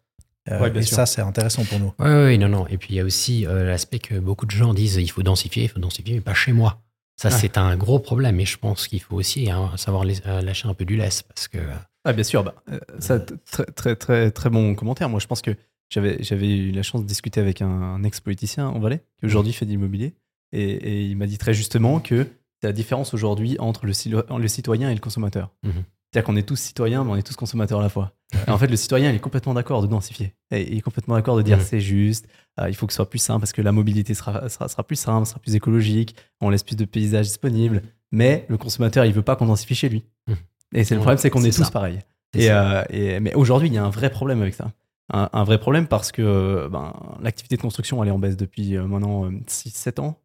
[0.50, 0.96] Euh, Ouais, bien et sûr.
[0.96, 1.92] ça, c'est intéressant pour nous.
[1.98, 2.66] Ouais, ouais, non, non.
[2.68, 5.22] Et puis il y a aussi euh, l'aspect que beaucoup de gens disent il faut
[5.22, 6.80] densifier, il faut densifier, mais pas chez moi.
[7.16, 7.34] Ça, Ouais.
[7.38, 8.40] c'est un gros problème.
[8.40, 11.48] Et je pense qu'il faut aussi hein, savoir euh, lâcher un peu du lest parce
[11.48, 11.58] que.
[12.04, 12.42] Ah, bien sûr.
[12.42, 15.10] Bah, euh, ça, très, très, très, très bon commentaire.
[15.10, 15.50] Moi, je pense que
[15.90, 19.52] j'avais, j'avais eu la chance de discuter avec un, un ex-politicien en Valais qui aujourd'hui
[19.52, 20.14] fait de l'immobilier.
[20.52, 22.26] Et, et il m'a dit très justement que
[22.62, 25.50] la différence aujourd'hui entre le, citoyen et le consommateur.
[25.62, 25.72] Mhm.
[26.12, 28.12] C'est-à-dire qu'on est tous citoyens, mais on est tous consommateurs à la fois.
[28.46, 30.34] Et en fait, le citoyen, il est complètement d'accord de densifier.
[30.50, 31.62] Il est complètement d'accord de dire Mhm.
[31.64, 32.26] c'est juste,
[32.60, 34.82] euh, il faut que ce soit plus simple parce que la mobilité sera, sera, sera
[34.84, 37.82] plus simple, sera plus écologique, on laisse plus de paysages disponibles.
[38.12, 40.04] Mais le consommateur, il veut pas qu'on densifie chez lui.
[40.26, 40.36] Mhm.
[40.74, 41.70] Et c'est le problème, c'est qu'on est, c'est tous ça.
[41.70, 42.00] pareils.
[42.34, 44.72] c'est Et, euh, et- mais aujourd'hui, il y a un vrai problème avec ça.
[45.12, 48.36] Un, un vrai problème parce que euh, ben, l'activité de construction, elle est en baisse
[48.36, 50.18] depuis euh, maintenant 6-7 ans.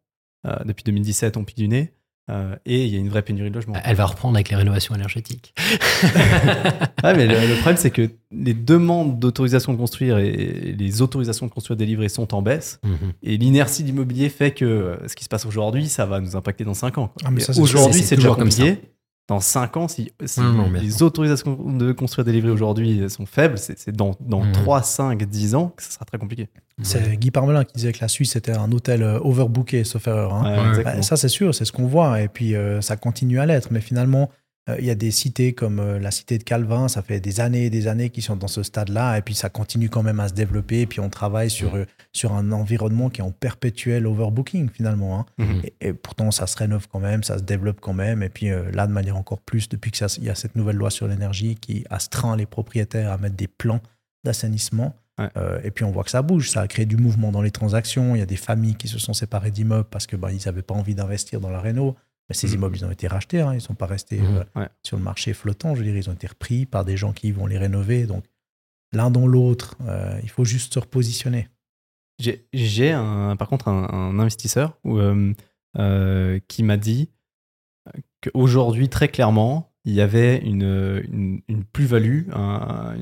[0.64, 1.92] Depuis 2017, on pique du nez.
[2.28, 3.74] Euh, et il y a une vraie pénurie de logement.
[3.84, 5.54] Elle va reprendre avec les rénovations énergétiques.
[7.04, 11.46] Ouais, mais le, le problème, c'est que les demandes d'autorisation de construire et les autorisations
[11.46, 12.80] de construire délivrées sont en baisse.
[12.84, 13.12] Mhm.
[13.22, 16.34] Et l'inertie de l'immobilier fait que euh, ce qui se passe aujourd'hui, ça va nous
[16.36, 17.12] impacter dans 5 ans.
[17.24, 18.02] Ah, mais Et ça, c'est aujourd'hui.
[18.02, 18.80] C'est toujours comme compliqué.
[19.28, 23.26] Dans 5 ans, si, si Non, non, bien les autorisations de construire délivrées aujourd'hui sont
[23.26, 24.52] faibles, c'est dans, dans Mhm.
[24.52, 26.48] 3, 5, 10 ans que ça sera très compliqué.
[26.82, 30.32] C'est Guy Parmelin qui disait que la Suisse était un hôtel euh, overbooké, sauf erreur.
[30.34, 30.44] hein.
[30.44, 30.68] Ouais, Ouais.
[30.68, 30.96] exactement.
[30.96, 32.20] Bah, ça, c'est sûr, c'est ce qu'on voit.
[32.20, 33.68] Et puis, euh, ça continue à l'être.
[33.72, 34.45] Mais finalement, euh,
[34.78, 36.88] il y a des cités comme euh, la cité de Calvin.
[36.88, 39.16] Ça fait des années et des années qu'ils sont dans ce stade-là.
[39.18, 40.80] Et puis, ça continue quand même à se développer.
[40.80, 45.20] Et puis, on travaille sur, euh, sur un environnement qui est en perpétuel overbooking, finalement.
[45.20, 45.26] hein.
[45.38, 45.62] Mhm.
[45.64, 48.22] Et, et pourtant, ça se rénove quand même, ça se développe quand même.
[48.22, 50.90] Et puis, euh, là, de manière encore plus, depuis qu'il y a cette nouvelle loi
[50.90, 53.80] sur l'énergie qui astreint les propriétaires à mettre des plans
[54.24, 54.96] d'assainissement.
[55.18, 55.28] Ouais.
[55.36, 57.50] Euh, et puis on voit que ça bouge, ça a créé du mouvement dans les
[57.50, 58.14] transactions.
[58.14, 60.62] Il y a des familles qui se sont séparées d'immeubles parce que bah, ils n'avaient
[60.62, 61.96] pas envie d'investir dans la réno.
[62.28, 62.54] Mais ces Mhm.
[62.54, 64.36] immeubles, ils ont été rachetés, hein, ils ne sont pas restés Mhm.
[64.36, 64.68] euh, Ouais.
[64.82, 65.74] sur le marché flottant.
[65.74, 68.06] Je veux dire, ils ont été repris par des gens qui vont les rénover.
[68.06, 68.24] Donc
[68.92, 71.48] l'un dans l'autre, euh, il faut juste se repositionner.
[72.18, 72.48] J'ai-
[73.38, 77.10] par contre un, un investisseur où, euh, qui m'a dit
[78.22, 82.94] qu'aujourd'hui, très clairement, il y avait une, une, une plus-value un-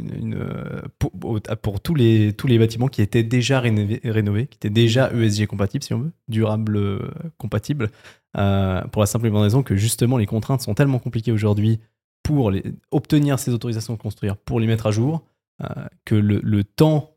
[1.63, 5.47] pour, tous, les, tous les bâtiments qui étaient déjà rénovés, rénovés, qui étaient déjà ESG
[5.47, 6.99] compatibles, si on veut, durable euh,
[7.39, 7.91] compatibles,
[8.37, 11.81] euh, pour la simple et bonne raison que justement les contraintes sont tellement compliquées aujourd'hui
[12.23, 15.25] pour les, obtenir ces autorisations de construire, pour les mettre à jour,
[15.63, 15.67] euh,
[16.05, 17.17] que le, le temps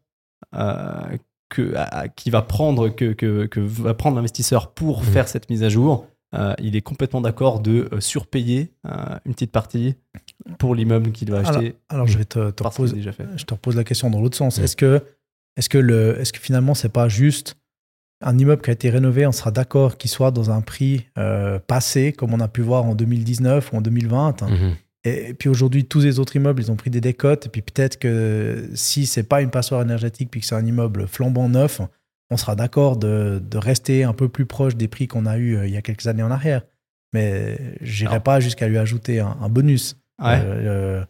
[1.50, 5.06] que, à- qui va prendre, que, que, que va prendre l'investisseur pour Mhm.
[5.06, 9.34] faire cette mise à jour, euh, il est complètement d'accord de euh, surpayer euh, une
[9.34, 9.96] petite partie
[10.60, 13.26] pour l'immeuble qu'il va acheter Alors je vais te, te est reposer, déjà fait.
[13.38, 14.60] je te repose la question dans l'autre sens.
[14.60, 15.02] Est-ce que,
[15.56, 17.56] est-ce que, le, est-ce que finalement, c'est pas juste
[18.22, 21.60] un immeuble qui a été rénové, on sera d'accord qu'il soit dans un prix euh,
[21.60, 24.76] passé, comme on a pu voir en 2019 ou en 2020 Mhm.
[25.04, 27.46] et, et puis aujourd'hui, tous les autres immeubles, ils ont pris des décotes.
[27.46, 31.08] Et puis peut-être que si c'est pas une passoire énergétique, puis que c'est un immeuble
[31.08, 31.80] flambant neuf,
[32.30, 35.56] on sera d'accord de, de rester un peu plus proche des prix qu'on a eu
[35.56, 36.62] euh, il y a quelques années en arrière.
[37.14, 39.96] Mais j'irai pas jusqu'à lui ajouter un, un bonus.
[40.22, 41.04] Ouais, Euh,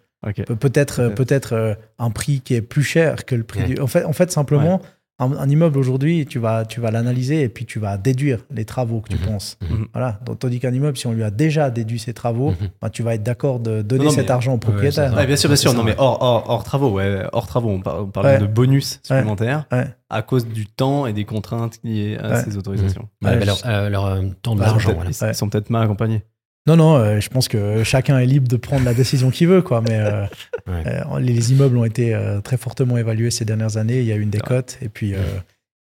[0.59, 1.13] Peut-être euh, Peut-être.
[1.15, 3.65] peut-être un prix qui est plus cher que le prix Ouais.
[3.67, 3.79] du...
[3.79, 4.81] En fait, en fait simplement,
[5.19, 8.65] un, un immeuble aujourd'hui, tu vas, tu vas l'analyser et puis tu vas déduire les
[8.65, 9.25] travaux que tu Mhm.
[9.25, 9.57] penses.
[9.67, 9.87] Mhm.
[9.93, 10.19] Voilà.
[10.25, 12.69] Donc, Tandis qu'un immeuble, si on lui a déjà déduit ses travaux, Mhm.
[12.81, 15.13] ben, tu vas être d'accord de donner Non, non, cet mais- argent au propriétaire.
[15.15, 15.73] Ouais, bien sûr, bien sûr.
[15.73, 18.37] Non, mais hors, hors, hors travaux, ouais, hors travaux, on, par- on parle Ouais.
[18.39, 19.87] de bonus supplémentaires Ouais.
[20.09, 22.43] à cause du temps et des contraintes liées à Ouais.
[22.43, 23.07] ces autorisations.
[23.23, 25.09] Ouais, Ouais, bah, je- leur, euh, leur, euh, temps de l'argent, peut-être- voilà.
[25.09, 26.21] Ils, ils sont peut-être mal accompagnés.
[26.67, 29.61] Non, non, euh, je pense que chacun est libre de prendre la décision qu'il veut,
[29.61, 29.81] quoi.
[29.81, 30.25] Mais euh,
[30.67, 30.83] Ouais.
[30.85, 32.13] euh, les, les immeubles ont été
[32.43, 33.99] très fortement évalués ces dernières années.
[33.99, 34.77] Il y a eu une décote.
[34.81, 35.13] Et puis,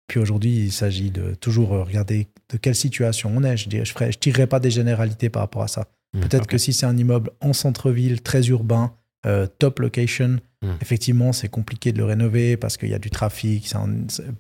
[0.07, 3.57] puis aujourd'hui, il s'agit de toujours regarder de quelle situation on est.
[3.57, 5.87] Je ne je je tirerai pas des généralités par rapport à ça.
[6.15, 8.93] Mm, Peut-être que si c'est un immeuble en centre-ville, très urbain,
[9.59, 10.69] top location, Mm.
[10.81, 13.71] effectivement, c'est compliqué de le rénover parce qu'il y a du trafic.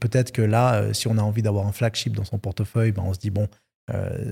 [0.00, 3.12] Peut-être que là, si on a envie d'avoir un flagship dans son portefeuille, ben, on
[3.12, 3.48] se dit, bon,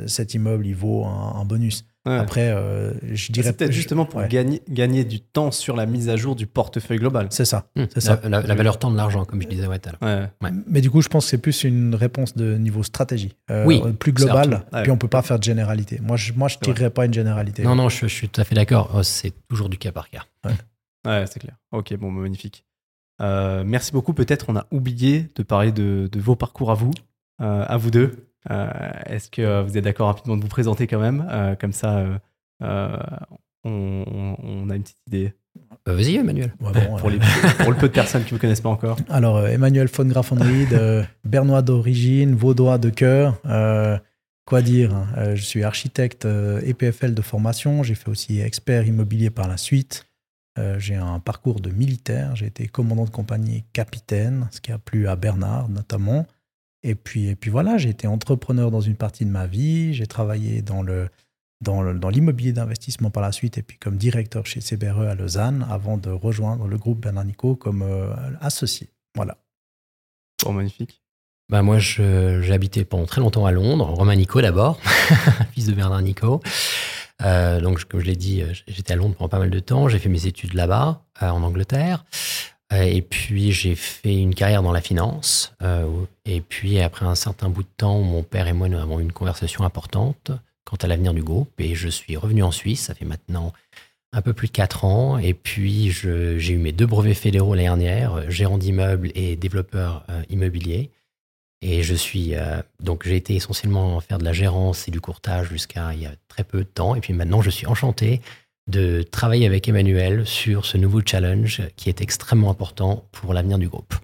[0.07, 1.85] cet immeuble, il vaut un, un bonus.
[2.07, 2.17] Ouais.
[2.17, 5.87] Après, euh, je dirais C'est peut-être justement pour ouais, gagner, gagner du temps sur la
[5.87, 7.29] mise à jour du portefeuille global.
[7.31, 7.71] C'est ça.
[7.77, 7.85] Mm.
[7.95, 8.21] C'est ça.
[8.25, 10.21] La, valeur temps de l'argent, comme je disais ouais, tout à l'heure.
[10.21, 10.49] Ouais.
[10.49, 10.55] Ouais.
[10.67, 13.37] Mais du coup, je pense que c'est plus une réponse de niveau stratégie.
[13.51, 14.67] Euh, Oui, Plus globale.
[14.83, 15.99] Puis on peut pas faire de généralité.
[16.03, 17.63] Moi, je, moi, je tirerais pas une généralité.
[17.63, 18.91] Non, non, je, je suis tout à fait d'accord.
[18.95, 20.25] Oh, C'est toujours du cas par cas.
[21.07, 21.57] Ouais, c'est clair.
[21.73, 22.65] Ok, bon, bah, magnifique.
[23.21, 24.13] Euh, merci beaucoup.
[24.13, 26.93] Peut-être on a oublié de parler de, de vos parcours à vous,
[27.41, 28.29] euh, à vous deux.
[28.51, 28.69] Euh,
[29.07, 31.99] Est-ce que euh, vous êtes d'accord rapidement de vous présenter quand même Euh, Comme ça,
[31.99, 32.19] euh,
[32.63, 32.97] euh,
[33.65, 35.33] on, on- on a une petite idée?
[35.89, 36.53] Euh, Vas-y, Emmanuel.
[36.61, 37.19] Ouais, bon, pour, les,
[37.59, 38.97] pour le peu de personnes qui ne vous connaissent pas encore.
[39.09, 43.39] Alors, euh, Emmanuel von Grafenried, euh, bernois d'origine, vaudois de cœur.
[43.47, 43.97] euh,
[44.47, 47.83] quoi dire hein, euh, Je suis architecte euh, EPFL de formation.
[47.83, 50.07] J'ai fait aussi expert immobilier par la suite.
[50.59, 52.37] Euh, j'ai un parcours de militaire.
[52.37, 56.27] J'ai été commandant de compagnie et capitaine, ce qui a plu à Bernard notamment.
[56.87, 59.95] Et puis, et puis voilà, j'ai été entrepreneur dans une partie de ma vie.
[59.95, 61.09] J'ai travaillé dans le
[61.61, 65.15] dans le- dans l'immobilier d'investissement par la suite et puis comme directeur chez CBRE à
[65.15, 68.13] Lausanne avant de rejoindre le groupe Bernard Nico comme euh,
[68.43, 68.91] associé.
[69.15, 69.39] Voilà.
[70.45, 71.01] Bon, magnifique.
[71.51, 74.79] Bah, moi, je- j'ai habité pendant très longtemps à Londres, Romain Nico d'abord,
[75.55, 76.41] fils de Bernard Nico.
[77.23, 79.89] Euh, donc, comme je l'ai dit, euh, j'étais à Londres pendant pas mal de temps.
[79.89, 82.05] J'ai fait mes études là-bas, euh, en Angleterre.
[82.73, 85.55] Euh, et puis, j'ai fait une carrière dans la finance.
[85.63, 85.87] Euh,
[86.25, 89.03] et puis, après un certain bout de temps, mon père et moi, nous avons eu
[89.03, 90.31] une conversation importante
[90.65, 91.51] quant à l'avenir du groupe.
[91.61, 92.83] Et je suis revenu en Suisse.
[92.83, 93.53] Ça fait maintenant
[94.13, 95.19] un peu plus de 4 ans.
[95.19, 100.05] Et puis, j'ai eu mes deux brevets fédéraux l'année dernière, euh, gérant d'immeubles et développeur
[100.31, 100.91] immobilier.
[101.67, 102.35] Et je suis
[102.81, 106.13] donc j'ai été essentiellement faire de la gérance et du courtage jusqu'à il y a
[106.29, 106.95] très peu de temps.
[106.95, 108.21] Et puis maintenant, je suis enchanté
[108.67, 113.69] de travailler avec Emmanuel sur ce nouveau challenge qui est extrêmement important pour l'avenir du
[113.69, 113.95] groupe.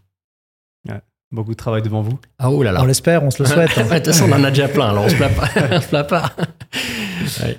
[1.33, 2.19] Beaucoup de travail devant vous.
[2.41, 2.83] Ah oh là là.
[2.83, 3.71] On l'espère, on se le souhaite.
[3.79, 3.85] hein.
[3.85, 5.49] De toute façon, on en a déjà plein, alors on se plaint pas.
[5.71, 6.33] on se plaint pas.
[7.45, 7.57] Ouais.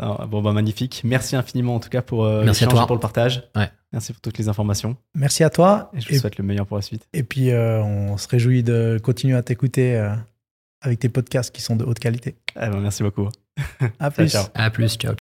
[0.00, 1.02] Non, bon, bah, magnifique.
[1.04, 2.86] Merci infiniment en tout cas pour, euh, Merci à toi.
[2.86, 3.42] pour le partage.
[3.56, 3.68] Ouais.
[3.92, 4.96] Merci pour toutes les informations.
[5.16, 5.90] Merci à toi.
[5.94, 7.08] Et je vous Et, souhaite le meilleur pour la suite.
[7.12, 10.14] et puis, euh, on se réjouit de continuer à t'écouter euh,
[10.80, 12.36] avec tes podcasts qui sont de haute qualité.
[12.54, 13.28] Eh ben, merci beaucoup.
[13.98, 14.30] À plus.
[14.30, 14.44] ciao.
[14.54, 15.14] À plus, ciao.